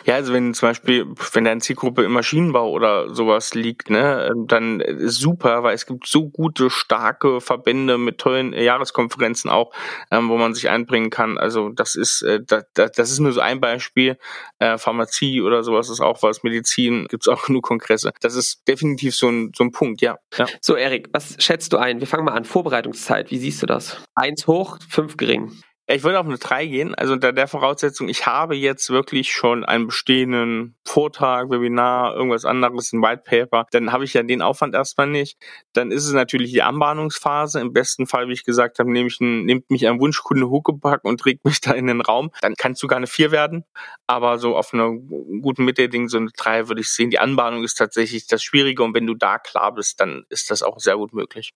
Ja, 0.05 0.15
also 0.15 0.33
wenn 0.33 0.53
zum 0.53 0.69
Beispiel, 0.69 1.05
wenn 1.33 1.45
deine 1.45 1.61
Zielgruppe 1.61 2.03
im 2.03 2.13
Maschinenbau 2.13 2.69
oder 2.71 3.13
sowas 3.13 3.53
liegt, 3.53 3.89
ne, 3.89 4.29
ähm, 4.31 4.47
dann 4.47 4.79
ist 4.79 5.15
super, 5.15 5.63
weil 5.63 5.75
es 5.75 5.85
gibt 5.85 6.07
so 6.07 6.29
gute, 6.29 6.69
starke 6.69 7.41
Verbände 7.41 7.97
mit 7.97 8.17
tollen 8.17 8.53
Jahreskonferenzen 8.53 9.49
auch, 9.49 9.71
ähm, 10.11 10.29
wo 10.29 10.37
man 10.37 10.53
sich 10.53 10.69
einbringen 10.69 11.09
kann. 11.09 11.37
Also 11.37 11.69
das 11.69 11.95
ist, 11.95 12.21
äh, 12.21 12.39
das, 12.45 12.65
das 12.73 13.11
ist 13.11 13.19
nur 13.19 13.31
so 13.31 13.41
ein 13.41 13.59
Beispiel. 13.59 14.17
Äh, 14.59 14.77
Pharmazie 14.77 15.41
oder 15.41 15.63
sowas 15.63 15.89
ist 15.89 16.01
auch 16.01 16.23
was, 16.23 16.43
Medizin 16.43 17.07
gibt's 17.07 17.27
auch 17.27 17.43
genug 17.47 17.63
Kongresse. 17.63 18.11
Das 18.21 18.35
ist 18.35 18.67
definitiv 18.67 19.15
so 19.15 19.29
ein, 19.29 19.51
so 19.55 19.63
ein 19.63 19.71
Punkt, 19.71 20.01
ja. 20.01 20.17
ja. 20.37 20.47
So, 20.61 20.75
Erik, 20.75 21.09
was 21.13 21.35
schätzt 21.39 21.73
du 21.73 21.77
ein? 21.77 21.99
Wir 21.99 22.07
fangen 22.07 22.25
mal 22.25 22.33
an. 22.33 22.45
Vorbereitungszeit, 22.45 23.31
wie 23.31 23.37
siehst 23.37 23.61
du 23.61 23.65
das? 23.65 24.01
Eins 24.15 24.47
hoch, 24.47 24.77
fünf 24.87 25.17
gering. 25.17 25.51
Ich 25.91 26.03
würde 26.03 26.19
auf 26.19 26.27
eine 26.27 26.37
3 26.37 26.67
gehen, 26.67 26.93
also 26.93 27.13
unter 27.13 27.33
der 27.33 27.47
Voraussetzung, 27.47 28.09
ich 28.09 28.27
habe 28.27 28.55
jetzt 28.55 28.91
wirklich 28.91 29.31
schon 29.31 29.65
einen 29.65 29.87
bestehenden 29.87 30.75
Vortrag, 30.85 31.49
Webinar, 31.49 32.15
irgendwas 32.15 32.45
anderes, 32.45 32.93
ein 32.93 33.01
White 33.01 33.23
Paper, 33.25 33.65
dann 33.71 33.91
habe 33.91 34.03
ich 34.03 34.13
ja 34.13 34.21
den 34.21 34.43
Aufwand 34.43 34.75
erstmal 34.75 35.07
nicht. 35.07 35.39
Dann 35.73 35.89
ist 35.89 36.05
es 36.05 36.13
natürlich 36.13 36.51
die 36.51 36.61
Anbahnungsphase. 36.61 37.59
Im 37.59 37.73
besten 37.73 38.05
Fall, 38.05 38.27
wie 38.27 38.33
ich 38.33 38.43
gesagt 38.43 38.77
habe, 38.77 38.91
nehme 38.91 39.07
ich 39.07 39.19
einen, 39.19 39.45
nimmt 39.45 39.71
mich 39.71 39.87
ein 39.87 39.99
Wunschkunde 39.99 40.47
Huckepack 40.47 41.03
und 41.05 41.19
trägt 41.19 41.43
mich 41.43 41.59
da 41.61 41.71
in 41.71 41.87
den 41.87 42.01
Raum. 42.01 42.29
Dann 42.41 42.53
kann 42.53 42.73
es 42.73 42.79
sogar 42.79 42.97
eine 42.97 43.07
4 43.07 43.31
werden, 43.31 43.65
aber 44.05 44.37
so 44.37 44.55
auf 44.55 44.75
einer 44.75 44.91
guten 44.91 45.65
Mitte 45.65 45.89
Ding, 45.89 46.07
so 46.07 46.17
eine 46.17 46.29
3 46.37 46.67
würde 46.67 46.81
ich 46.81 46.89
sehen. 46.89 47.09
Die 47.09 47.17
Anbahnung 47.17 47.63
ist 47.63 47.79
tatsächlich 47.79 48.27
das 48.27 48.43
Schwierige 48.43 48.83
und 48.83 48.93
wenn 48.93 49.07
du 49.07 49.15
da 49.15 49.39
klar 49.39 49.73
bist, 49.73 49.99
dann 49.99 50.23
ist 50.29 50.51
das 50.51 50.61
auch 50.61 50.79
sehr 50.79 50.97
gut 50.97 51.13
möglich. 51.13 51.51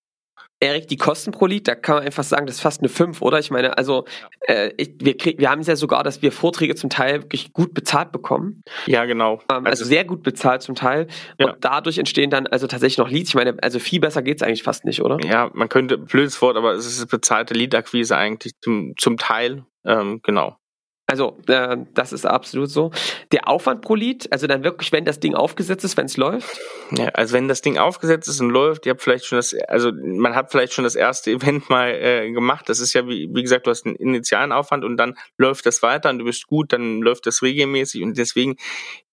Erik, 0.63 0.87
die 0.87 0.95
Kosten 0.95 1.31
pro 1.31 1.45
Lied, 1.45 1.67
da 1.67 1.75
kann 1.75 1.95
man 1.95 2.05
einfach 2.05 2.23
sagen, 2.23 2.45
das 2.45 2.55
ist 2.55 2.61
fast 2.61 2.79
eine 2.79 2.87
5, 2.87 3.21
oder? 3.21 3.37
Ich 3.37 3.51
meine, 3.51 3.77
also 3.77 4.05
äh, 4.47 4.71
ich, 4.77 4.93
wir, 4.99 5.17
krieg, 5.17 5.37
wir 5.37 5.49
haben 5.49 5.59
es 5.59 5.67
ja 5.67 5.75
sogar, 5.75 6.03
dass 6.03 6.21
wir 6.21 6.31
Vorträge 6.31 6.75
zum 6.75 6.89
Teil 6.89 7.21
wirklich 7.21 7.51
gut 7.51 7.73
bezahlt 7.73 8.13
bekommen. 8.13 8.63
Ja, 8.85 9.03
genau. 9.03 9.41
Ähm, 9.51 9.57
also, 9.57 9.67
also, 9.67 9.85
sehr 9.85 10.05
gut 10.05 10.23
bezahlt 10.23 10.61
zum 10.61 10.75
Teil. 10.75 11.07
Ja. 11.37 11.47
Und 11.47 11.65
dadurch 11.65 11.97
entstehen 11.97 12.29
dann 12.29 12.47
also 12.47 12.67
tatsächlich 12.67 12.97
noch 12.97 13.09
Leads. 13.09 13.29
Ich 13.29 13.35
meine, 13.35 13.57
also 13.61 13.77
viel 13.77 13.99
besser 13.99 14.21
geht 14.21 14.37
es 14.37 14.43
eigentlich 14.43 14.63
fast 14.63 14.85
nicht, 14.85 15.01
oder? 15.01 15.17
Ja, 15.25 15.51
man 15.53 15.67
könnte, 15.67 15.97
blödes 15.97 16.41
Wort, 16.41 16.55
aber 16.55 16.71
es 16.71 16.85
ist 16.85 17.09
bezahlte 17.09 17.53
Lead-Akquise 17.53 18.15
eigentlich 18.15 18.53
zum, 18.61 18.93
zum 18.97 19.17
Teil. 19.17 19.65
Ähm, 19.85 20.21
genau. 20.23 20.55
Also, 21.13 21.37
äh, 21.45 21.77
das 21.93 22.11
ist 22.11 22.25
absolut 22.25 22.71
so. 22.71 22.89
Der 23.31 23.47
Aufwand 23.47 23.83
pro 23.83 23.93
Lied, 23.93 24.27
also 24.31 24.47
dann 24.47 24.63
wirklich, 24.63 24.91
wenn 24.91 25.05
das 25.05 25.19
Ding 25.19 25.35
aufgesetzt 25.35 25.85
ist, 25.85 25.95
wenn 25.95 26.07
es 26.07 26.17
läuft? 26.17 26.59
Ja, 26.89 27.09
also 27.09 27.35
wenn 27.35 27.47
das 27.47 27.61
Ding 27.61 27.77
aufgesetzt 27.77 28.27
ist 28.27 28.41
und 28.41 28.49
läuft, 28.49 28.87
ihr 28.87 28.93
habt 28.93 29.03
vielleicht 29.03 29.25
schon 29.25 29.35
das, 29.35 29.55
also 29.67 29.91
man 29.93 30.33
hat 30.33 30.49
vielleicht 30.49 30.73
schon 30.73 30.85
das 30.85 30.95
erste 30.95 31.29
Event 31.29 31.69
mal 31.69 31.91
äh, 31.91 32.31
gemacht. 32.31 32.67
Das 32.67 32.79
ist 32.79 32.93
ja, 32.93 33.07
wie, 33.07 33.29
wie 33.31 33.43
gesagt, 33.43 33.67
du 33.67 33.69
hast 33.69 33.85
einen 33.85 33.95
initialen 33.95 34.51
Aufwand 34.51 34.83
und 34.83 34.97
dann 34.97 35.13
läuft 35.37 35.67
das 35.67 35.83
weiter 35.83 36.09
und 36.09 36.17
du 36.17 36.25
bist 36.25 36.47
gut, 36.47 36.73
dann 36.73 37.01
läuft 37.01 37.27
das 37.27 37.43
regelmäßig 37.43 38.01
und 38.01 38.17
deswegen 38.17 38.55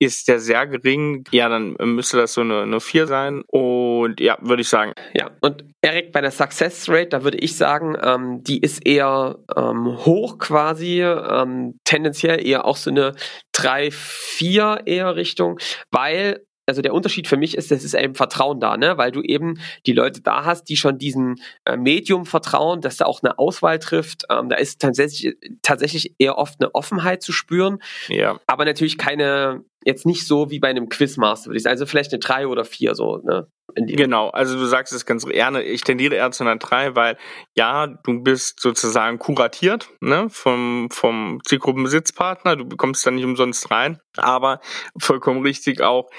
ist 0.01 0.29
der 0.29 0.41
sehr 0.41 0.67
gering. 0.67 1.25
Ja, 1.31 1.49
dann 1.49 1.77
müsste 1.79 2.17
das 2.17 2.33
so 2.33 2.41
eine, 2.41 2.63
eine 2.63 2.81
4 2.81 3.07
sein 3.07 3.43
und 3.47 4.19
ja, 4.19 4.39
würde 4.41 4.63
ich 4.63 4.69
sagen. 4.69 4.93
Ja, 5.15 5.31
und 5.41 5.65
Erik, 5.83 6.11
bei 6.11 6.23
der 6.23 6.31
Success 6.31 6.89
Rate, 6.89 7.11
da 7.11 7.23
würde 7.23 7.39
ich 7.39 7.57
sagen, 7.57 7.97
ähm, 8.03 8.43
die 8.43 8.61
ist 8.61 8.87
eher 8.87 9.39
ähm, 9.55 9.99
hoch 10.05 10.39
quasi. 10.39 11.03
Ähm, 11.03 11.79
tendenziell 11.85 12.45
eher 12.45 12.65
auch 12.65 12.77
so 12.77 12.91
eine 12.91 13.15
3, 13.53 13.91
4 13.91 14.83
eher 14.87 15.17
Richtung, 15.17 15.59
weil 15.91 16.41
also 16.71 16.83
der 16.83 16.95
Unterschied 16.95 17.27
für 17.27 17.37
mich 17.37 17.57
ist, 17.57 17.73
es 17.73 17.85
ist 17.85 17.95
eben 17.95 18.15
Vertrauen 18.15 18.61
da, 18.61 18.77
ne? 18.77 18.97
weil 18.97 19.11
du 19.11 19.23
eben 19.23 19.59
die 19.87 19.93
Leute 19.93 20.23
da 20.23 20.45
hast, 20.45 20.69
die 20.69 20.77
schon 20.77 20.99
diesem 20.99 21.37
äh, 21.65 21.77
Medium 21.77 22.27
vertrauen, 22.27 22.81
dass 22.81 22.97
da 22.97 23.07
auch 23.07 23.23
eine 23.23 23.39
Auswahl 23.39 23.81
trifft. 23.81 24.25
Ähm, 24.31 24.49
da 24.49 24.57
ist 24.57 24.81
tatsächlich, 24.81 25.37
tatsächlich 25.63 26.15
eher 26.19 26.39
oft 26.39 26.61
eine 26.61 26.75
Offenheit 26.75 27.23
zu 27.23 27.33
spüren, 27.33 27.83
ja. 28.09 28.39
aber 28.47 28.65
natürlich 28.65 28.99
keine, 28.99 29.65
jetzt 29.85 30.07
nicht 30.07 30.27
so 30.27 30.51
wie 30.51 30.59
bei 30.59 30.69
einem 30.69 30.89
Quizmaster, 30.89 31.49
würde 31.49 31.57
ich 31.57 31.63
sagen. 31.63 31.73
Also 31.73 31.87
vielleicht 31.87 32.13
eine 32.13 32.21
drei 32.21 32.47
oder 32.47 32.65
vier 32.65 32.95
so, 32.95 33.19
ne? 33.19 33.49
Genau, 33.77 34.31
also 34.31 34.59
du 34.59 34.65
sagst 34.67 34.93
es 34.93 35.07
ganz 35.07 35.25
gerne, 35.25 35.63
ich 35.63 35.83
tendiere 35.83 36.17
eher 36.17 36.31
zu 36.33 36.45
einer 36.45 36.57
3, 36.57 36.95
weil 36.97 37.17
ja, 37.55 37.87
du 37.87 38.21
bist 38.21 38.61
sozusagen 38.61 39.19
kuratiert 39.19 39.89
ne, 40.01 40.29
vom, 40.31 40.89
vom 40.91 41.41
Zielgruppenbesitzpartner, 41.47 42.57
du 42.57 42.65
bekommst 42.65 43.07
da 43.07 43.11
nicht 43.11 43.25
umsonst 43.25 43.71
rein, 43.71 44.01
aber 44.17 44.61
vollkommen 44.99 45.43
richtig 45.43 45.81
auch, 45.83 46.11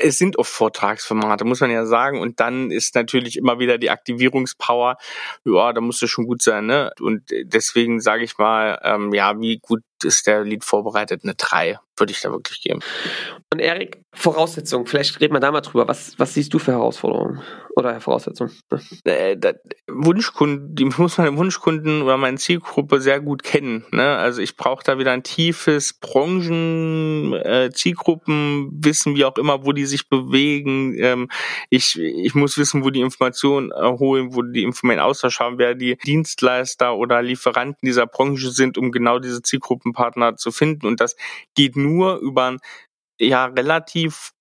es 0.00 0.18
sind 0.18 0.38
oft 0.38 0.50
Vortragsformate, 0.50 1.44
muss 1.44 1.60
man 1.60 1.70
ja 1.70 1.84
sagen, 1.84 2.20
und 2.20 2.40
dann 2.40 2.70
ist 2.70 2.94
natürlich 2.94 3.36
immer 3.36 3.58
wieder 3.58 3.78
die 3.78 3.90
Aktivierungspower, 3.90 4.96
ja, 5.44 5.72
da 5.72 5.80
musst 5.80 6.02
du 6.02 6.06
schon 6.06 6.26
gut 6.26 6.42
sein, 6.42 6.66
ne? 6.66 6.92
Und 7.00 7.24
deswegen 7.44 8.00
sage 8.00 8.24
ich 8.24 8.38
mal, 8.38 8.80
ähm, 8.82 9.12
ja, 9.12 9.38
wie 9.38 9.58
gut 9.58 9.82
ist 10.02 10.26
der 10.26 10.44
Lied 10.44 10.64
vorbereitet, 10.64 11.24
eine 11.24 11.34
3 11.34 11.78
würde 11.96 12.12
ich 12.12 12.20
da 12.20 12.30
wirklich 12.30 12.62
geben. 12.62 12.80
Und 13.52 13.60
Erik, 13.60 14.02
Voraussetzungen, 14.12 14.86
vielleicht 14.86 15.20
reden 15.20 15.34
wir 15.34 15.40
da 15.40 15.52
mal 15.52 15.60
drüber. 15.60 15.88
Was, 15.88 16.18
was 16.18 16.34
siehst 16.34 16.52
du 16.52 16.58
für 16.58 16.72
Herausforderungen 16.72 17.42
oder 17.74 18.00
Voraussetzungen? 18.00 18.50
Äh, 19.04 19.36
Wunschkunden, 19.88 20.74
die 20.74 20.86
muss 20.86 21.18
meine 21.18 21.36
Wunschkunden 21.36 22.02
oder 22.02 22.16
meine 22.16 22.38
Zielgruppe 22.38 23.00
sehr 23.00 23.20
gut 23.20 23.42
kennen. 23.42 23.84
Ne? 23.92 24.16
Also 24.16 24.40
ich 24.42 24.56
brauche 24.56 24.82
da 24.84 24.98
wieder 24.98 25.12
ein 25.12 25.22
tiefes 25.22 25.92
Branchen, 25.94 27.34
äh, 27.34 27.70
Zielgruppenwissen, 27.72 29.14
wie 29.16 29.24
auch 29.24 29.36
immer, 29.36 29.64
wo 29.64 29.72
die 29.72 29.86
sich 29.86 30.08
bewegen. 30.08 30.96
Ähm, 30.98 31.28
ich, 31.70 31.98
ich 31.98 32.34
muss 32.34 32.58
wissen, 32.58 32.84
wo 32.84 32.90
die 32.90 33.00
Informationen 33.00 33.70
erholen, 33.70 34.34
wo 34.34 34.42
die 34.42 34.62
Informationen 34.62 35.06
Austausch 35.06 35.40
haben, 35.40 35.58
wer 35.58 35.74
die 35.74 35.96
Dienstleister 35.96 36.96
oder 36.96 37.22
Lieferanten 37.22 37.86
dieser 37.86 38.06
Branche 38.06 38.50
sind, 38.50 38.76
um 38.76 38.92
genau 38.92 39.18
diese 39.18 39.42
Zielgruppenpartner 39.42 40.36
zu 40.36 40.50
finden. 40.50 40.86
Und 40.86 41.00
das 41.00 41.16
geht 41.54 41.76
nur 41.76 41.85
über 42.20 42.52
ein 42.52 42.58
ja 43.20 43.46
relativ 43.46 44.32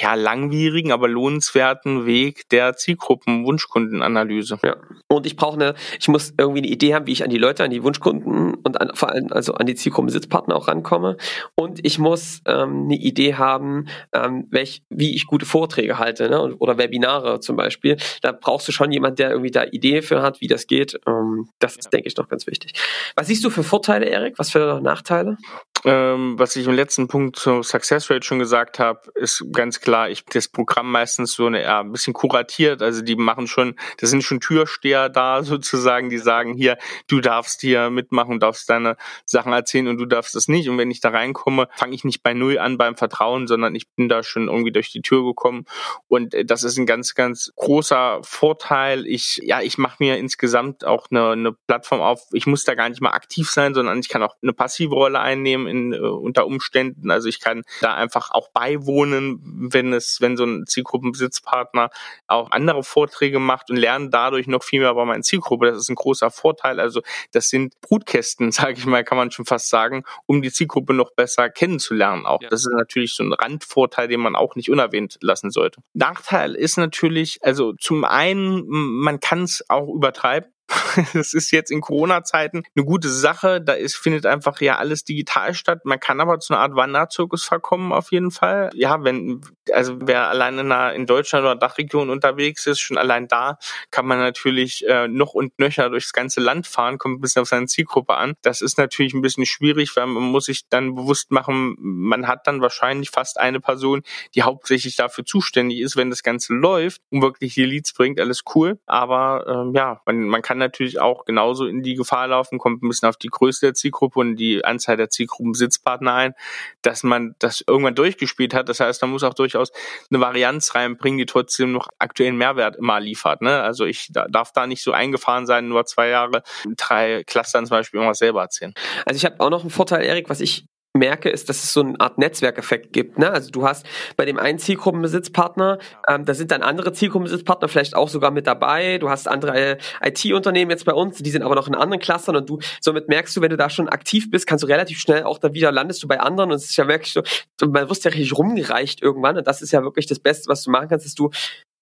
ja, 0.00 0.14
langwierigen, 0.14 0.92
aber 0.92 1.08
lohnenswerten 1.08 2.06
Weg 2.06 2.48
der 2.50 2.74
Zielgruppen-Wunschkundenanalyse. 2.76 4.58
Ja. 4.64 4.76
Und 5.08 5.26
ich 5.26 5.36
brauche 5.36 5.54
eine, 5.54 5.74
ich 5.98 6.08
muss 6.08 6.32
irgendwie 6.38 6.60
eine 6.60 6.68
Idee 6.68 6.94
haben, 6.94 7.06
wie 7.06 7.12
ich 7.12 7.24
an 7.24 7.30
die 7.30 7.38
Leute, 7.38 7.64
an 7.64 7.70
die 7.70 7.82
Wunschkunden 7.82 8.54
und 8.54 8.80
an, 8.80 8.90
vor 8.94 9.10
allem 9.10 9.28
also 9.32 9.54
an 9.54 9.66
die 9.66 9.74
Zielgruppen-Sitzpartner 9.74 10.56
auch 10.56 10.68
rankomme. 10.68 11.16
Und 11.54 11.84
ich 11.84 11.98
muss 11.98 12.40
ähm, 12.46 12.84
eine 12.84 12.96
Idee 12.96 13.34
haben, 13.34 13.86
ähm, 14.12 14.46
welch, 14.50 14.82
wie 14.88 15.14
ich 15.14 15.26
gute 15.26 15.46
Vorträge 15.46 15.98
halte 15.98 16.28
ne? 16.28 16.54
oder 16.56 16.78
Webinare 16.78 17.40
zum 17.40 17.56
Beispiel. 17.56 17.96
Da 18.22 18.32
brauchst 18.32 18.68
du 18.68 18.72
schon 18.72 18.92
jemand, 18.92 19.18
der 19.18 19.30
irgendwie 19.30 19.50
da 19.50 19.64
Idee 19.64 20.02
für 20.02 20.22
hat, 20.22 20.40
wie 20.40 20.46
das 20.46 20.66
geht. 20.66 20.98
Ähm, 21.06 21.48
das 21.58 21.76
ist, 21.76 21.92
denke 21.92 22.08
ich, 22.08 22.16
noch 22.16 22.28
ganz 22.28 22.46
wichtig. 22.46 22.72
Was 23.16 23.26
siehst 23.26 23.44
du 23.44 23.50
für 23.50 23.62
Vorteile, 23.62 24.06
Erik? 24.06 24.38
Was 24.38 24.50
für 24.50 24.80
Nachteile? 24.80 25.36
Ähm, 25.84 26.38
was 26.38 26.54
ich 26.54 26.66
im 26.66 26.74
letzten 26.74 27.08
Punkt 27.08 27.36
zur 27.36 27.64
Success 27.64 28.08
Rate 28.08 28.24
schon 28.24 28.38
gesagt 28.38 28.78
habe, 28.78 29.00
ist 29.14 29.31
ganz 29.52 29.80
klar, 29.80 30.10
ich 30.10 30.24
das 30.26 30.48
Programm 30.48 30.90
meistens 30.90 31.34
so 31.34 31.46
eine 31.46 31.62
ja, 31.62 31.80
ein 31.80 31.92
bisschen 31.92 32.12
kuratiert. 32.12 32.82
Also 32.82 33.02
die 33.02 33.16
machen 33.16 33.46
schon, 33.46 33.76
das 33.98 34.10
sind 34.10 34.22
schon 34.22 34.40
Türsteher 34.40 35.08
da 35.08 35.42
sozusagen, 35.42 36.10
die 36.10 36.18
sagen 36.18 36.54
hier, 36.54 36.78
du 37.08 37.20
darfst 37.20 37.60
hier 37.60 37.90
mitmachen, 37.90 38.40
darfst 38.40 38.68
deine 38.68 38.96
Sachen 39.24 39.52
erzählen 39.52 39.88
und 39.88 39.98
du 39.98 40.06
darfst 40.06 40.34
das 40.34 40.48
nicht. 40.48 40.68
Und 40.68 40.78
wenn 40.78 40.90
ich 40.90 41.00
da 41.00 41.10
reinkomme, 41.10 41.68
fange 41.76 41.94
ich 41.94 42.04
nicht 42.04 42.22
bei 42.22 42.34
null 42.34 42.58
an 42.58 42.78
beim 42.78 42.96
Vertrauen, 42.96 43.46
sondern 43.46 43.74
ich 43.74 43.88
bin 43.94 44.08
da 44.08 44.22
schon 44.22 44.48
irgendwie 44.48 44.72
durch 44.72 44.90
die 44.90 45.02
Tür 45.02 45.24
gekommen. 45.24 45.64
Und 46.08 46.34
äh, 46.34 46.44
das 46.44 46.64
ist 46.64 46.78
ein 46.78 46.86
ganz, 46.86 47.14
ganz 47.14 47.52
großer 47.56 48.20
Vorteil. 48.22 49.06
Ich, 49.06 49.40
ja, 49.42 49.60
ich 49.60 49.78
mache 49.78 49.96
mir 50.00 50.18
insgesamt 50.18 50.84
auch 50.84 51.08
eine, 51.10 51.30
eine 51.30 51.52
Plattform 51.52 52.00
auf. 52.00 52.22
Ich 52.32 52.46
muss 52.46 52.64
da 52.64 52.74
gar 52.74 52.88
nicht 52.88 53.00
mal 53.00 53.12
aktiv 53.12 53.50
sein, 53.50 53.74
sondern 53.74 53.98
ich 53.98 54.08
kann 54.08 54.22
auch 54.22 54.36
eine 54.42 54.52
passive 54.52 54.94
Rolle 54.94 55.20
einnehmen 55.20 55.66
in, 55.66 55.92
äh, 55.92 55.98
unter 55.98 56.46
Umständen. 56.46 57.10
Also 57.10 57.28
ich 57.28 57.40
kann 57.40 57.62
da 57.80 57.94
einfach 57.94 58.30
auch 58.30 58.48
beiwohnen, 58.50 59.21
wenn 59.42 59.92
es, 59.92 60.20
wenn 60.20 60.36
so 60.36 60.44
ein 60.44 60.66
Zielgruppenbesitzpartner 60.66 61.90
auch 62.26 62.50
andere 62.50 62.82
Vorträge 62.82 63.38
macht 63.38 63.70
und 63.70 63.76
lernen 63.76 64.10
dadurch 64.10 64.46
noch 64.46 64.62
viel 64.62 64.80
mehr 64.80 64.90
über 64.90 65.04
meine 65.04 65.22
Zielgruppe. 65.22 65.66
Das 65.66 65.78
ist 65.78 65.88
ein 65.88 65.94
großer 65.94 66.30
Vorteil. 66.30 66.80
Also 66.80 67.02
das 67.32 67.48
sind 67.48 67.80
Brutkästen, 67.80 68.52
sage 68.52 68.74
ich 68.74 68.86
mal, 68.86 69.04
kann 69.04 69.18
man 69.18 69.30
schon 69.30 69.46
fast 69.46 69.68
sagen, 69.68 70.04
um 70.26 70.42
die 70.42 70.52
Zielgruppe 70.52 70.94
noch 70.94 71.12
besser 71.12 71.48
kennenzulernen. 71.50 72.26
Auch 72.26 72.42
ja. 72.42 72.48
das 72.48 72.60
ist 72.60 72.74
natürlich 72.76 73.14
so 73.14 73.22
ein 73.24 73.32
Randvorteil, 73.32 74.08
den 74.08 74.20
man 74.20 74.36
auch 74.36 74.56
nicht 74.56 74.70
unerwähnt 74.70 75.18
lassen 75.20 75.50
sollte. 75.50 75.80
Nachteil 75.94 76.54
ist 76.54 76.76
natürlich, 76.76 77.38
also 77.42 77.72
zum 77.74 78.04
einen, 78.04 78.64
man 78.68 79.20
kann 79.20 79.44
es 79.44 79.64
auch 79.68 79.88
übertreiben. 79.88 80.51
das 81.14 81.34
ist 81.34 81.50
jetzt 81.50 81.70
in 81.70 81.80
Corona-Zeiten 81.80 82.62
eine 82.74 82.84
gute 82.84 83.08
Sache. 83.08 83.60
Da 83.60 83.72
ist, 83.72 83.96
findet 83.96 84.26
einfach 84.26 84.60
ja 84.60 84.76
alles 84.76 85.04
digital 85.04 85.54
statt. 85.54 85.80
Man 85.84 86.00
kann 86.00 86.20
aber 86.20 86.38
zu 86.38 86.54
einer 86.54 86.62
Art 86.62 86.74
Wanderzirkus 86.74 87.44
verkommen 87.44 87.92
auf 87.92 88.12
jeden 88.12 88.30
Fall. 88.30 88.70
Ja, 88.74 89.02
wenn, 89.04 89.42
also 89.72 89.96
wer 90.00 90.28
allein 90.28 90.58
in, 90.58 90.72
einer, 90.72 90.92
in 90.94 91.06
Deutschland 91.06 91.44
oder 91.44 91.56
Dachregion 91.56 92.10
unterwegs 92.10 92.66
ist, 92.66 92.80
schon 92.80 92.98
allein 92.98 93.28
da 93.28 93.58
kann 93.90 94.06
man 94.06 94.18
natürlich 94.18 94.86
äh, 94.88 95.08
noch 95.08 95.34
und 95.34 95.58
nöcher 95.58 95.90
durchs 95.90 96.12
ganze 96.12 96.40
Land 96.40 96.66
fahren, 96.66 96.98
kommt 96.98 97.18
ein 97.18 97.20
bisschen 97.20 97.42
auf 97.42 97.48
seine 97.48 97.66
Zielgruppe 97.66 98.14
an. 98.14 98.34
Das 98.42 98.60
ist 98.60 98.78
natürlich 98.78 99.14
ein 99.14 99.22
bisschen 99.22 99.46
schwierig, 99.46 99.94
weil 99.96 100.06
man 100.06 100.22
muss 100.22 100.46
sich 100.46 100.68
dann 100.68 100.94
bewusst 100.94 101.30
machen, 101.30 101.76
man 101.78 102.26
hat 102.26 102.46
dann 102.46 102.60
wahrscheinlich 102.60 103.10
fast 103.10 103.38
eine 103.38 103.60
Person, 103.60 104.02
die 104.34 104.42
hauptsächlich 104.42 104.96
dafür 104.96 105.24
zuständig 105.24 105.80
ist, 105.80 105.96
wenn 105.96 106.10
das 106.10 106.22
Ganze 106.22 106.54
läuft 106.54 107.00
und 107.10 107.22
wirklich 107.22 107.54
die 107.54 107.64
Leads 107.64 107.92
bringt, 107.92 108.20
alles 108.20 108.42
cool. 108.54 108.78
Aber 108.86 109.46
ähm, 109.48 109.74
ja, 109.74 110.00
man, 110.06 110.24
man 110.24 110.42
kann 110.42 110.60
natürlich 110.62 111.00
auch 111.00 111.24
genauso 111.24 111.66
in 111.66 111.82
die 111.82 111.94
Gefahr 111.94 112.28
laufen, 112.28 112.58
kommt 112.58 112.82
ein 112.82 112.88
bisschen 112.88 113.08
auf 113.08 113.16
die 113.16 113.28
Größe 113.28 113.66
der 113.66 113.74
Zielgruppe 113.74 114.20
und 114.20 114.36
die 114.36 114.64
Anzahl 114.64 114.96
der 114.96 115.10
Zielgruppensitzpartner 115.10 116.14
ein, 116.14 116.34
dass 116.82 117.02
man 117.02 117.34
das 117.38 117.62
irgendwann 117.66 117.94
durchgespielt 117.94 118.54
hat. 118.54 118.68
Das 118.68 118.80
heißt, 118.80 119.02
man 119.02 119.10
muss 119.10 119.22
auch 119.22 119.34
durchaus 119.34 119.72
eine 120.10 120.20
Varianz 120.20 120.74
reinbringen, 120.74 121.18
die 121.18 121.26
trotzdem 121.26 121.72
noch 121.72 121.88
aktuellen 121.98 122.36
Mehrwert 122.36 122.76
immer 122.76 123.00
liefert. 123.00 123.42
Ne? 123.42 123.62
Also 123.62 123.84
ich 123.84 124.08
darf 124.12 124.52
da 124.52 124.66
nicht 124.66 124.82
so 124.82 124.92
eingefahren 124.92 125.46
sein, 125.46 125.68
nur 125.68 125.84
zwei 125.86 126.08
Jahre, 126.08 126.42
drei 126.76 127.24
Clustern 127.24 127.66
zum 127.66 127.76
Beispiel 127.76 127.98
irgendwas 127.98 128.18
selber 128.18 128.42
erzählen. 128.42 128.74
Also 129.04 129.16
ich 129.16 129.24
habe 129.24 129.40
auch 129.40 129.50
noch 129.50 129.62
einen 129.62 129.70
Vorteil, 129.70 130.02
Erik, 130.04 130.28
was 130.28 130.40
ich 130.40 130.66
merke, 130.94 131.30
ist, 131.30 131.48
dass 131.48 131.64
es 131.64 131.72
so 131.72 131.80
eine 131.80 131.98
Art 132.00 132.18
Netzwerkeffekt 132.18 132.92
gibt. 132.92 133.18
Ne? 133.18 133.30
Also 133.30 133.50
du 133.50 133.66
hast 133.66 133.86
bei 134.16 134.24
dem 134.24 134.38
einen 134.38 134.58
Zielgruppenbesitzpartner, 134.58 135.78
ähm, 136.06 136.24
da 136.24 136.34
sind 136.34 136.50
dann 136.50 136.62
andere 136.62 136.92
Zielgruppenbesitzpartner 136.92 137.68
vielleicht 137.68 137.96
auch 137.96 138.08
sogar 138.08 138.30
mit 138.30 138.46
dabei. 138.46 138.98
Du 138.98 139.08
hast 139.08 139.26
andere 139.26 139.78
IT-Unternehmen 140.02 140.70
jetzt 140.70 140.84
bei 140.84 140.92
uns, 140.92 141.18
die 141.18 141.30
sind 141.30 141.42
aber 141.42 141.54
noch 141.54 141.66
in 141.66 141.74
anderen 141.74 142.00
Clustern 142.00 142.36
und 142.36 142.48
du 142.48 142.58
somit 142.80 143.08
merkst 143.08 143.36
du, 143.36 143.40
wenn 143.40 143.50
du 143.50 143.56
da 143.56 143.70
schon 143.70 143.88
aktiv 143.88 144.30
bist, 144.30 144.46
kannst 144.46 144.64
du 144.64 144.68
relativ 144.68 144.98
schnell 144.98 145.24
auch 145.24 145.38
da 145.38 145.54
wieder 145.54 145.72
landest 145.72 146.02
du 146.02 146.08
bei 146.08 146.20
anderen 146.20 146.50
und 146.50 146.56
es 146.56 146.64
ist 146.64 146.76
ja 146.76 146.86
wirklich 146.86 147.12
so, 147.12 147.22
man 147.66 147.88
wirst 147.88 148.04
ja 148.04 148.10
richtig 148.10 148.36
rumgereicht 148.36 149.02
irgendwann 149.02 149.38
und 149.38 149.46
das 149.46 149.62
ist 149.62 149.72
ja 149.72 149.82
wirklich 149.82 150.06
das 150.06 150.18
Beste, 150.18 150.48
was 150.48 150.62
du 150.62 150.70
machen 150.70 150.88
kannst, 150.88 151.06
dass 151.06 151.14
du 151.14 151.30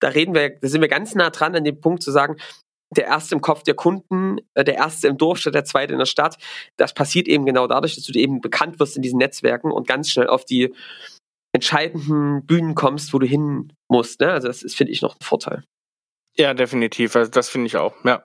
da 0.01 0.09
reden 0.09 0.35
wir, 0.35 0.51
da 0.59 0.69
sind 0.69 0.81
wir 0.81 0.89
ganz 0.89 1.15
nah 1.15 1.31
dran 1.31 1.55
an 1.55 1.65
dem 1.65 1.81
Punkt 1.81 2.03
zu 2.03 2.11
sagen, 2.11 2.37
der 2.97 3.07
erste 3.07 3.35
im 3.35 3.41
Kopf 3.41 3.63
der 3.63 3.75
Kunden, 3.75 4.39
äh, 4.55 4.65
der 4.65 4.75
erste 4.75 5.09
im 5.09 5.17
Dorf 5.17 5.39
statt 5.39 5.55
der 5.55 5.65
zweite 5.65 5.93
in 5.93 5.99
der 5.99 6.07
Stadt. 6.07 6.37
Das 6.77 6.95
passiert 6.95 7.29
eben 7.29 7.47
genau 7.47 7.67
dadurch, 7.67 7.95
dass 7.95 8.05
du 8.05 8.19
eben 8.19 8.41
bekannt 8.41 8.81
wirst 8.81 8.97
in 8.97 9.03
diesen 9.03 9.19
Netzwerken 9.19 9.71
und 9.71 9.87
ganz 9.87 10.11
schnell 10.11 10.29
auf 10.29 10.45
die 10.45 10.75
entscheidenden 11.53 12.47
Bühnen 12.47 12.75
kommst, 12.75 13.13
wo 13.13 13.19
du 13.19 13.27
hin 13.27 13.73
musst. 13.89 14.21
Ne? 14.21 14.31
Also 14.31 14.49
das 14.49 14.63
ist, 14.63 14.77
finde 14.77 14.93
ich, 14.93 15.03
noch 15.03 15.15
ein 15.15 15.25
Vorteil. 15.25 15.65
Ja, 16.37 16.55
definitiv. 16.55 17.17
Also 17.17 17.31
das 17.31 17.49
finde 17.49 17.67
ich 17.67 17.77
auch. 17.77 17.95
Ja. 18.05 18.25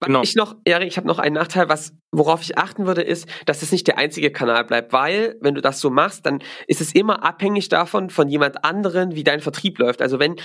Genau. 0.00 0.22
Ich 0.22 0.34
noch, 0.34 0.56
Erik, 0.64 0.88
ich 0.88 0.96
habe 0.98 1.06
noch 1.06 1.18
einen 1.18 1.34
Nachteil, 1.34 1.68
was, 1.68 1.94
worauf 2.12 2.42
ich 2.42 2.58
achten 2.58 2.86
würde, 2.86 3.02
ist, 3.02 3.26
dass 3.46 3.62
es 3.62 3.72
nicht 3.72 3.86
der 3.86 3.96
einzige 3.96 4.30
Kanal 4.30 4.64
bleibt, 4.64 4.92
weil, 4.92 5.36
wenn 5.40 5.54
du 5.54 5.62
das 5.62 5.80
so 5.80 5.88
machst, 5.88 6.26
dann 6.26 6.42
ist 6.66 6.82
es 6.82 6.94
immer 6.94 7.24
abhängig 7.24 7.70
davon, 7.70 8.10
von 8.10 8.28
jemand 8.28 8.64
anderen, 8.64 9.14
wie 9.14 9.24
dein 9.24 9.40
Vertrieb 9.40 9.78
läuft. 9.78 10.02
Also 10.02 10.18
wenn 10.18 10.36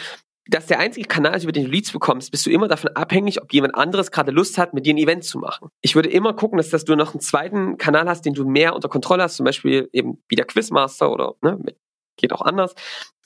das 0.49 0.65
der 0.65 0.79
einzige 0.79 1.07
Kanal 1.07 1.35
ist, 1.35 1.43
über 1.43 1.51
den 1.51 1.65
du 1.65 1.71
Leads 1.71 1.91
bekommst, 1.91 2.31
bist 2.31 2.45
du 2.45 2.49
immer 2.49 2.67
davon 2.67 2.91
abhängig, 2.95 3.41
ob 3.41 3.53
jemand 3.53 3.75
anderes 3.75 4.11
gerade 4.11 4.31
Lust 4.31 4.57
hat, 4.57 4.73
mit 4.73 4.85
dir 4.85 4.93
ein 4.93 4.97
Event 4.97 5.23
zu 5.23 5.37
machen. 5.37 5.69
Ich 5.81 5.95
würde 5.95 6.09
immer 6.09 6.33
gucken, 6.33 6.57
dass, 6.57 6.69
dass 6.69 6.85
du 6.85 6.95
noch 6.95 7.13
einen 7.13 7.21
zweiten 7.21 7.77
Kanal 7.77 8.07
hast, 8.07 8.25
den 8.25 8.33
du 8.33 8.45
mehr 8.45 8.75
unter 8.75 8.89
Kontrolle 8.89 9.23
hast, 9.23 9.35
zum 9.35 9.45
Beispiel 9.45 9.89
eben 9.93 10.23
wie 10.27 10.35
der 10.35 10.45
Quizmaster 10.45 11.11
oder 11.11 11.35
ne, 11.41 11.57
mit 11.63 11.77
geht 12.19 12.33
auch 12.33 12.41
anders. 12.41 12.75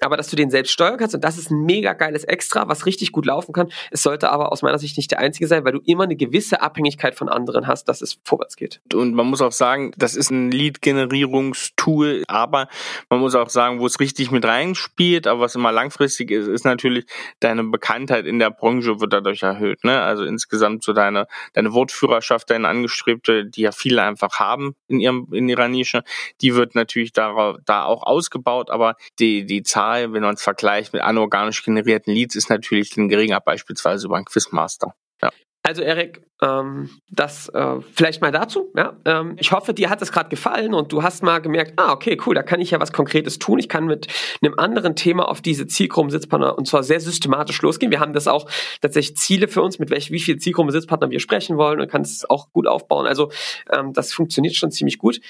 Aber 0.02 0.18
dass 0.18 0.30
du 0.30 0.36
den 0.36 0.50
selbst 0.50 0.72
steuern 0.72 0.98
kannst 0.98 1.16
und 1.16 1.24
das 1.24 1.38
ist 1.38 1.52
ein 1.52 1.64
mega 1.64 1.94
geiles 1.94 2.24
Extra, 2.24 2.68
was 2.68 2.86
richtig 2.86 3.12
gut 3.12 3.26
laufen 3.26 3.54
kann. 3.54 3.72
Es 3.92 4.04
sollte 4.04 4.32
aber 4.32 4.52
aus 4.52 4.62
meiner 4.62 4.78
Sicht 4.80 4.98
nicht 4.98 5.12
der 5.12 5.20
einzige 5.20 5.48
sein, 5.48 5.64
weil 5.64 5.72
du 5.72 5.82
immer 5.86 6.04
eine 6.04 6.16
gewisse 6.16 6.62
Abhängigkeit 6.62 7.16
von 7.16 7.30
anderen 7.30 7.68
hast, 7.68 7.88
dass 7.88 8.02
es 8.02 8.20
vorwärts 8.24 8.56
geht. 8.56 8.82
Und 8.94 9.14
man 9.14 9.28
muss 9.28 9.42
auch 9.42 9.52
sagen, 9.52 9.94
das 9.98 10.16
ist 10.16 10.30
ein 10.30 10.52
Lead-Generierungstool, 10.52 12.24
aber 12.28 12.68
man 13.10 13.20
muss 13.20 13.36
auch 13.36 13.50
sagen, 13.50 13.80
wo 13.80 13.86
es 13.86 14.00
richtig 14.00 14.32
mit 14.32 14.46
reinspielt, 14.46 15.28
aber 15.28 15.42
was 15.42 15.56
immer 15.56 15.72
langfristig 15.72 16.32
ist, 16.32 16.48
ist 16.48 16.66
natürlich 16.66 17.06
deine 17.40 17.64
Bekanntheit 17.64 18.26
in 18.26 18.40
der 18.40 18.52
Branche 18.52 19.00
wird 19.00 19.14
dadurch 19.14 19.44
erhöht. 19.44 19.84
Ne? 19.84 20.02
Also 20.02 20.24
insgesamt 20.24 20.84
so 20.84 20.94
deine, 20.94 21.28
deine 21.54 21.74
Wortführerschaft, 21.74 22.50
deine 22.50 22.68
Angestrebte, 22.68 23.46
die 23.46 23.62
ja 23.62 23.72
viele 23.72 24.02
einfach 24.02 24.40
haben 24.40 24.76
in 24.88 25.00
ihrem, 25.00 25.28
in 25.32 25.48
ihrer 25.48 25.68
Nische, 25.68 26.04
die 26.42 26.56
wird 26.56 26.76
natürlich 26.76 27.14
da, 27.14 27.56
da 27.66 27.86
auch 27.86 28.04
ausgebaut, 28.04 28.70
aber 28.70 28.83
aber 28.84 28.98
die, 29.20 29.46
die 29.46 29.64
Zahl, 29.64 30.14
wenn 30.14 30.22
man 30.22 30.36
es 30.36 30.44
vergleicht 30.44 30.94
mit 30.94 31.02
anorganisch 31.02 31.64
generierten 31.64 32.14
Leads, 32.14 32.36
ist 32.36 32.50
natürlich 32.50 32.92
geringer, 32.92 33.40
beispielsweise 33.40 34.08
über 34.08 34.18
einen 34.18 34.26
Quizmaster. 34.26 34.94
Ja. 35.22 35.32
Also 35.66 35.82
Erik, 35.82 36.22
ähm, 36.42 36.90
das 37.10 37.48
äh, 37.50 37.80
vielleicht 37.94 38.22
mal 38.22 38.32
dazu. 38.32 38.70
Ja? 38.76 38.98
Ähm, 39.06 39.38
ich 39.40 39.54
hoffe, 39.54 39.74
dir 39.74 39.90
hat 39.90 40.02
es 40.02 40.12
gerade 40.12 40.28
gefallen 40.28 40.74
und 40.74 40.92
du 40.92 41.04
hast 41.04 41.24
mal 41.24 41.40
gemerkt, 41.40 41.74
ah, 41.78 41.94
okay, 41.94 42.18
cool, 42.26 42.36
da 42.36 42.44
kann 42.44 42.60
ich 42.60 42.72
ja 42.72 42.82
was 42.82 42.92
Konkretes 42.92 43.40
tun. 43.40 43.60
Ich 43.60 43.70
kann 43.70 43.86
mit 43.86 44.08
einem 44.42 44.60
anderen 44.60 44.98
Thema 44.98 45.30
auf 45.30 45.42
diese 45.42 45.66
Zielgruppensitzpartner 45.66 46.58
und 46.58 46.68
zwar 46.68 46.84
sehr 46.84 47.00
systematisch 47.00 47.62
losgehen. 47.62 47.94
Wir 47.94 48.02
haben 48.02 48.12
das 48.12 48.28
auch 48.28 48.50
tatsächlich 48.82 49.16
Ziele 49.16 49.48
für 49.48 49.62
uns, 49.62 49.80
mit 49.80 49.90
welch, 49.90 50.12
wie 50.12 50.20
viel 50.20 50.38
Zielgruppensitzpartner 50.38 51.10
wir 51.10 51.22
sprechen 51.22 51.56
wollen 51.56 51.80
und 51.80 51.90
kann 51.90 52.02
es 52.02 52.30
auch 52.30 52.52
gut 52.52 52.68
aufbauen. 52.68 53.08
Also 53.08 53.32
ähm, 53.72 53.94
das 53.94 54.12
funktioniert 54.12 54.56
schon 54.56 54.72
ziemlich 54.72 54.98
gut. 54.98 55.22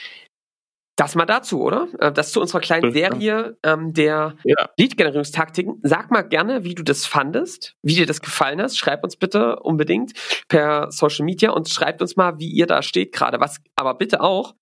Das 0.96 1.16
mal 1.16 1.26
dazu, 1.26 1.62
oder? 1.62 1.88
Äh, 2.00 2.12
das 2.12 2.32
zu 2.32 2.40
unserer 2.40 2.60
kleinen 2.60 2.94
Serie 2.94 3.58
ähm, 3.64 3.94
der 3.94 4.36
ja. 4.44 4.70
Lead-Generierungstaktiken. 4.78 5.80
Sag 5.82 6.12
mal 6.12 6.22
gerne, 6.22 6.64
wie 6.64 6.76
du 6.76 6.84
das 6.84 7.06
fandest, 7.06 7.76
wie 7.82 7.96
dir 7.96 8.06
das 8.06 8.22
gefallen 8.22 8.62
hat. 8.62 8.76
Schreib 8.76 9.04
uns 9.04 9.16
bitte 9.16 9.60
unbedingt 9.60 10.14
per 10.48 10.92
Social 10.92 11.26
Media 11.26 11.52
und 11.52 11.68
schreibt 11.68 12.02
uns 12.02 12.16
mal, 12.16 12.38
wie 12.38 12.50
ihr 12.50 12.68
da 12.68 12.84
steht 12.84 13.12
gerade. 13.12 13.40
Was, 13.40 13.60
aber 13.76 13.96
bitte 13.96 14.22
auch, 14.22 14.54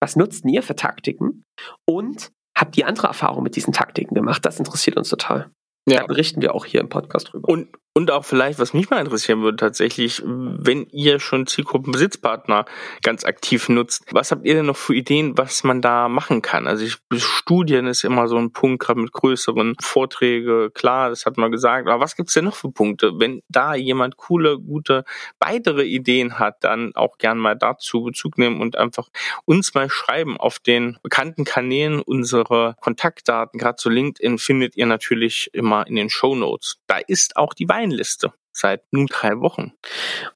was 0.00 0.14
nutzt 0.14 0.44
ihr 0.44 0.62
für 0.62 0.76
Taktiken? 0.76 1.42
Und 1.84 2.30
habt 2.56 2.76
ihr 2.76 2.86
andere 2.86 3.08
Erfahrungen 3.08 3.42
mit 3.42 3.56
diesen 3.56 3.72
Taktiken 3.72 4.14
gemacht? 4.14 4.44
Das 4.44 4.58
interessiert 4.58 4.96
uns 4.96 5.08
total. 5.08 5.50
Ja. 5.88 6.00
Da 6.00 6.06
berichten 6.06 6.42
wir 6.42 6.54
auch 6.54 6.64
hier 6.64 6.80
im 6.80 6.88
Podcast 6.88 7.32
drüber. 7.32 7.48
Und, 7.48 7.68
und 7.96 8.10
auch 8.10 8.26
vielleicht, 8.26 8.58
was 8.58 8.74
mich 8.74 8.90
mal 8.90 9.00
interessieren 9.00 9.40
würde, 9.40 9.56
tatsächlich, 9.56 10.22
wenn 10.22 10.86
ihr 10.90 11.18
schon 11.18 11.46
Zielgruppenbesitzpartner 11.46 12.66
ganz 13.02 13.24
aktiv 13.24 13.70
nutzt, 13.70 14.04
was 14.10 14.30
habt 14.30 14.44
ihr 14.44 14.52
denn 14.52 14.66
noch 14.66 14.76
für 14.76 14.94
Ideen, 14.94 15.38
was 15.38 15.64
man 15.64 15.80
da 15.80 16.10
machen 16.10 16.42
kann? 16.42 16.66
Also 16.66 16.84
ich, 16.84 16.98
Studien 17.18 17.86
ist 17.86 18.04
immer 18.04 18.28
so 18.28 18.36
ein 18.36 18.52
Punkt, 18.52 18.82
gerade 18.82 19.00
mit 19.00 19.12
größeren 19.12 19.76
Vorträge, 19.80 20.70
klar, 20.74 21.08
das 21.08 21.24
hat 21.24 21.38
man 21.38 21.50
gesagt. 21.50 21.88
Aber 21.88 21.98
was 21.98 22.16
gibt's 22.16 22.34
denn 22.34 22.44
noch 22.44 22.56
für 22.56 22.70
Punkte? 22.70 23.12
Wenn 23.18 23.40
da 23.48 23.74
jemand 23.74 24.18
coole, 24.18 24.58
gute 24.58 25.06
weitere 25.38 25.84
Ideen 25.84 26.38
hat, 26.38 26.64
dann 26.64 26.94
auch 26.96 27.16
gern 27.16 27.38
mal 27.38 27.56
dazu 27.56 28.02
Bezug 28.02 28.36
nehmen 28.36 28.60
und 28.60 28.76
einfach 28.76 29.08
uns 29.46 29.72
mal 29.72 29.88
schreiben 29.88 30.36
auf 30.36 30.58
den 30.58 30.98
bekannten 31.02 31.46
Kanälen 31.46 32.02
unsere 32.02 32.76
Kontaktdaten. 32.82 33.58
Gerade 33.58 33.76
zu 33.76 33.88
LinkedIn 33.88 34.36
findet 34.36 34.76
ihr 34.76 34.84
natürlich 34.84 35.48
immer 35.54 35.86
in 35.86 35.96
den 35.96 36.10
Show 36.10 36.34
Notes. 36.34 36.76
Da 36.86 36.98
ist 36.98 37.38
auch 37.38 37.54
die 37.54 37.70
Wein 37.70 37.85
Weinliste 37.86 38.32
seit 38.52 38.82
nun 38.90 39.06
drei 39.06 39.38
Wochen. 39.40 39.72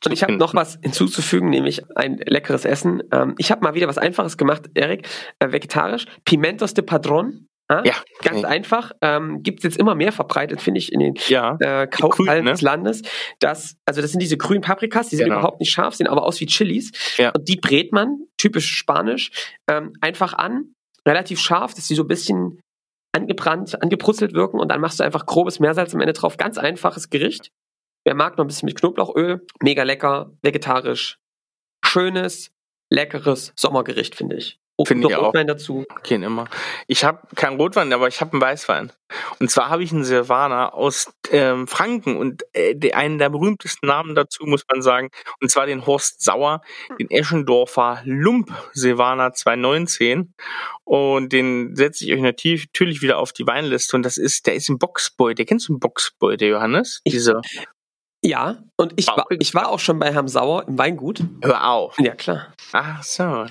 Und 0.04 0.12
ich 0.12 0.22
habe 0.22 0.36
noch 0.36 0.54
was 0.54 0.78
hinzuzufügen, 0.82 1.48
nämlich 1.48 1.82
ein 1.96 2.20
leckeres 2.26 2.66
Essen. 2.66 3.02
Ähm, 3.12 3.34
ich 3.38 3.50
habe 3.50 3.62
mal 3.62 3.74
wieder 3.74 3.88
was 3.88 3.96
Einfaches 3.98 4.36
gemacht, 4.36 4.68
Erik, 4.74 5.08
äh, 5.38 5.52
vegetarisch. 5.52 6.04
Pimentos 6.24 6.74
de 6.74 6.84
Padron. 6.84 7.46
Ja, 7.70 7.82
ja 7.84 7.94
ganz 8.22 8.38
okay. 8.38 8.46
einfach. 8.46 8.92
Ähm, 9.00 9.42
Gibt 9.42 9.60
es 9.60 9.64
jetzt 9.64 9.78
immer 9.78 9.94
mehr 9.94 10.12
verbreitet, 10.12 10.60
finde 10.60 10.78
ich, 10.78 10.92
in 10.92 11.00
den 11.00 11.14
ja, 11.28 11.56
äh, 11.60 11.86
Kaufhallen 11.86 12.44
ne? 12.44 12.50
des 12.50 12.60
Landes. 12.60 13.02
Das, 13.38 13.76
also 13.86 14.02
das 14.02 14.10
sind 14.10 14.20
diese 14.20 14.36
grünen 14.36 14.60
Paprikas, 14.60 15.08
die 15.08 15.16
sind 15.16 15.26
genau. 15.26 15.38
überhaupt 15.38 15.60
nicht 15.60 15.70
scharf, 15.70 15.94
sehen 15.94 16.06
aber 16.06 16.24
aus 16.24 16.40
wie 16.40 16.46
Chilis. 16.46 16.92
Ja. 17.16 17.30
Und 17.30 17.48
die 17.48 17.56
brät 17.56 17.92
man, 17.92 18.18
typisch 18.36 18.70
spanisch, 18.70 19.30
ähm, 19.66 19.94
einfach 20.02 20.34
an, 20.34 20.74
relativ 21.06 21.40
scharf, 21.40 21.72
dass 21.72 21.88
sie 21.88 21.94
so 21.94 22.02
ein 22.02 22.08
bisschen 22.08 22.60
angebrannt, 23.12 23.82
angebrutzelt 23.82 24.34
wirken 24.34 24.60
und 24.60 24.68
dann 24.68 24.80
machst 24.80 25.00
du 25.00 25.04
einfach 25.04 25.26
grobes 25.26 25.60
Meersalz 25.60 25.94
am 25.94 26.00
Ende 26.00 26.12
drauf. 26.12 26.36
Ganz 26.36 26.58
einfaches 26.58 27.10
Gericht. 27.10 27.52
Wer 28.04 28.14
mag 28.14 28.38
noch 28.38 28.44
ein 28.44 28.48
bisschen 28.48 28.66
mit 28.66 28.78
Knoblauchöl, 28.78 29.46
mega 29.62 29.82
lecker, 29.82 30.32
vegetarisch, 30.42 31.18
schönes, 31.84 32.52
leckeres 32.90 33.52
Sommergericht, 33.56 34.14
finde 34.14 34.36
ich. 34.36 34.60
Finde 34.86 35.08
ich 35.08 35.16
Rotwein 35.16 35.50
auch. 35.50 35.54
dazu. 35.54 35.84
Kein 36.02 36.22
immer. 36.22 36.46
Ich 36.86 37.04
habe 37.04 37.20
keinen 37.34 37.56
Rotwein, 37.56 37.92
aber 37.92 38.08
ich 38.08 38.20
habe 38.20 38.32
einen 38.32 38.40
Weißwein. 38.40 38.92
Und 39.38 39.50
zwar 39.50 39.68
habe 39.68 39.82
ich 39.82 39.92
einen 39.92 40.04
Silvaner 40.04 40.74
aus 40.74 41.12
ähm, 41.30 41.66
Franken 41.66 42.16
und 42.16 42.44
äh, 42.52 42.92
einen 42.92 43.18
der 43.18 43.30
berühmtesten 43.30 43.86
Namen 43.86 44.14
dazu 44.14 44.44
muss 44.44 44.64
man 44.70 44.82
sagen. 44.82 45.10
Und 45.40 45.50
zwar 45.50 45.66
den 45.66 45.86
Horst 45.86 46.22
Sauer, 46.22 46.62
den 46.98 47.10
Eschendorfer 47.10 48.02
Lump 48.04 48.50
Silvaner 48.72 49.32
219. 49.32 50.34
Und 50.84 51.32
den 51.32 51.76
setze 51.76 52.04
ich 52.04 52.12
euch 52.12 52.20
natürlich 52.20 53.02
wieder 53.02 53.18
auf 53.18 53.32
die 53.32 53.46
Weinliste. 53.46 53.96
Und 53.96 54.04
das 54.04 54.16
ist, 54.16 54.46
der 54.46 54.54
ist 54.54 54.68
im 54.68 54.78
Boxbeutel. 54.78 55.44
Kennst 55.44 55.68
du 55.68 55.74
einen 55.74 55.80
Boxbeutel, 55.80 56.48
Johannes? 56.48 57.00
Diese 57.06 57.40
ja, 58.22 58.58
und 58.76 58.92
ich 58.96 59.06
war, 59.06 59.26
ich 59.30 59.54
war 59.54 59.68
auch 59.70 59.78
schon 59.78 59.98
bei 59.98 60.12
Herrn 60.12 60.28
Sauer 60.28 60.66
im 60.68 60.78
Weingut. 60.78 61.22
Hör 61.42 61.70
auf. 61.70 61.98
Ja, 61.98 62.14
klar. 62.14 62.52
Ach 62.72 63.02
so, 63.02 63.46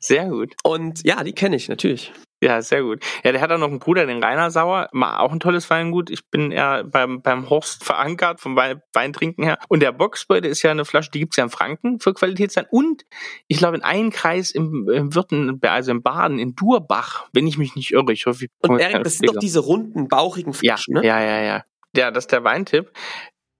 sehr 0.00 0.26
gut. 0.26 0.54
Und 0.62 1.04
ja, 1.04 1.22
die 1.22 1.32
kenne 1.32 1.56
ich 1.56 1.68
natürlich. 1.68 2.12
Ja, 2.42 2.60
sehr 2.60 2.82
gut. 2.82 3.02
Ja, 3.24 3.32
der 3.32 3.40
hat 3.40 3.50
auch 3.50 3.58
noch 3.58 3.68
einen 3.68 3.78
Bruder, 3.78 4.04
den 4.04 4.22
Rainer 4.22 4.50
Sauer, 4.50 4.90
auch 4.92 5.32
ein 5.32 5.40
tolles 5.40 5.68
Weingut. 5.70 6.10
Ich 6.10 6.28
bin 6.30 6.52
eher 6.52 6.84
beim, 6.84 7.22
beim 7.22 7.48
Horst 7.48 7.82
verankert, 7.82 8.40
vom 8.40 8.56
Weintrinken 8.56 9.42
her. 9.42 9.58
Und 9.68 9.80
der 9.80 9.92
Boxbeute 9.92 10.46
ist 10.46 10.62
ja 10.62 10.70
eine 10.70 10.84
Flasche, 10.84 11.10
die 11.10 11.20
gibt's 11.20 11.36
ja 11.36 11.44
in 11.44 11.50
Franken 11.50 11.98
für 11.98 12.12
Qualitätswein. 12.12 12.66
Und 12.70 13.04
ich 13.48 13.56
glaube, 13.56 13.78
in 13.78 13.82
einem 13.82 14.10
Kreis 14.10 14.50
im, 14.50 14.88
im 14.90 15.14
Wirten, 15.14 15.58
also 15.62 15.90
im 15.90 16.02
Baden, 16.02 16.38
in 16.38 16.54
Durbach, 16.54 17.26
wenn 17.32 17.46
ich 17.46 17.56
mich 17.56 17.74
nicht 17.74 17.92
irre. 17.92 18.12
Ich 18.12 18.26
hoffe, 18.26 18.44
ich 18.44 18.50
Und 18.60 18.80
Erik, 18.80 19.02
das 19.02 19.14
sind 19.14 19.28
doch 19.30 19.38
diese 19.38 19.60
runden, 19.60 20.08
bauchigen 20.08 20.52
Flaschen, 20.52 20.96
ja, 20.96 21.00
ne? 21.00 21.06
Ja, 21.06 21.20
ja, 21.20 21.42
ja. 21.42 21.64
Ja, 21.96 22.10
das 22.10 22.24
ist 22.24 22.32
der 22.32 22.44
Weintipp. 22.44 22.92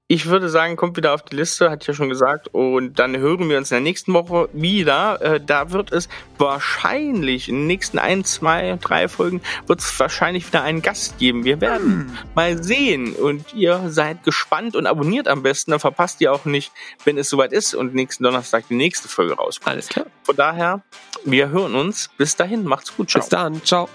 Ich 0.08 0.26
würde 0.26 0.48
sagen, 0.48 0.76
kommt 0.76 0.96
wieder 0.96 1.14
auf 1.14 1.22
die 1.22 1.34
Liste, 1.34 1.68
hat 1.68 1.84
ja 1.88 1.92
schon 1.92 2.08
gesagt. 2.08 2.46
Und 2.52 3.00
dann 3.00 3.16
hören 3.16 3.48
wir 3.48 3.58
uns 3.58 3.72
in 3.72 3.76
der 3.76 3.80
nächsten 3.80 4.14
Woche 4.14 4.48
wieder. 4.52 5.20
Äh, 5.20 5.40
da 5.44 5.72
wird 5.72 5.90
es 5.90 6.08
wahrscheinlich 6.38 7.48
in 7.48 7.56
den 7.56 7.66
nächsten 7.66 7.98
ein, 7.98 8.24
zwei, 8.24 8.78
drei 8.80 9.08
Folgen 9.08 9.40
wird 9.66 9.80
es 9.80 9.98
wahrscheinlich 9.98 10.46
wieder 10.46 10.62
einen 10.62 10.80
Gast 10.80 11.18
geben. 11.18 11.44
Wir 11.44 11.60
werden 11.60 12.08
hm. 12.08 12.18
mal 12.36 12.62
sehen. 12.62 13.14
Und 13.14 13.52
ihr 13.52 13.82
seid 13.88 14.22
gespannt 14.22 14.76
und 14.76 14.86
abonniert 14.86 15.26
am 15.26 15.42
besten. 15.42 15.72
Dann 15.72 15.80
verpasst 15.80 16.20
ihr 16.20 16.32
auch 16.32 16.44
nicht, 16.44 16.70
wenn 17.02 17.18
es 17.18 17.28
soweit 17.28 17.52
ist 17.52 17.74
und 17.74 17.92
nächsten 17.92 18.22
Donnerstag 18.22 18.68
die 18.68 18.76
nächste 18.76 19.08
Folge 19.08 19.34
rauskommt. 19.34 19.74
Alles 19.74 19.88
klar. 19.88 20.06
Von 20.22 20.36
daher, 20.36 20.82
wir 21.24 21.48
hören 21.48 21.74
uns. 21.74 22.10
Bis 22.16 22.36
dahin, 22.36 22.64
macht's 22.64 22.96
gut. 22.96 23.10
Ciao. 23.10 23.20
Bis 23.20 23.28
dann. 23.28 23.64
Ciao. 23.64 23.88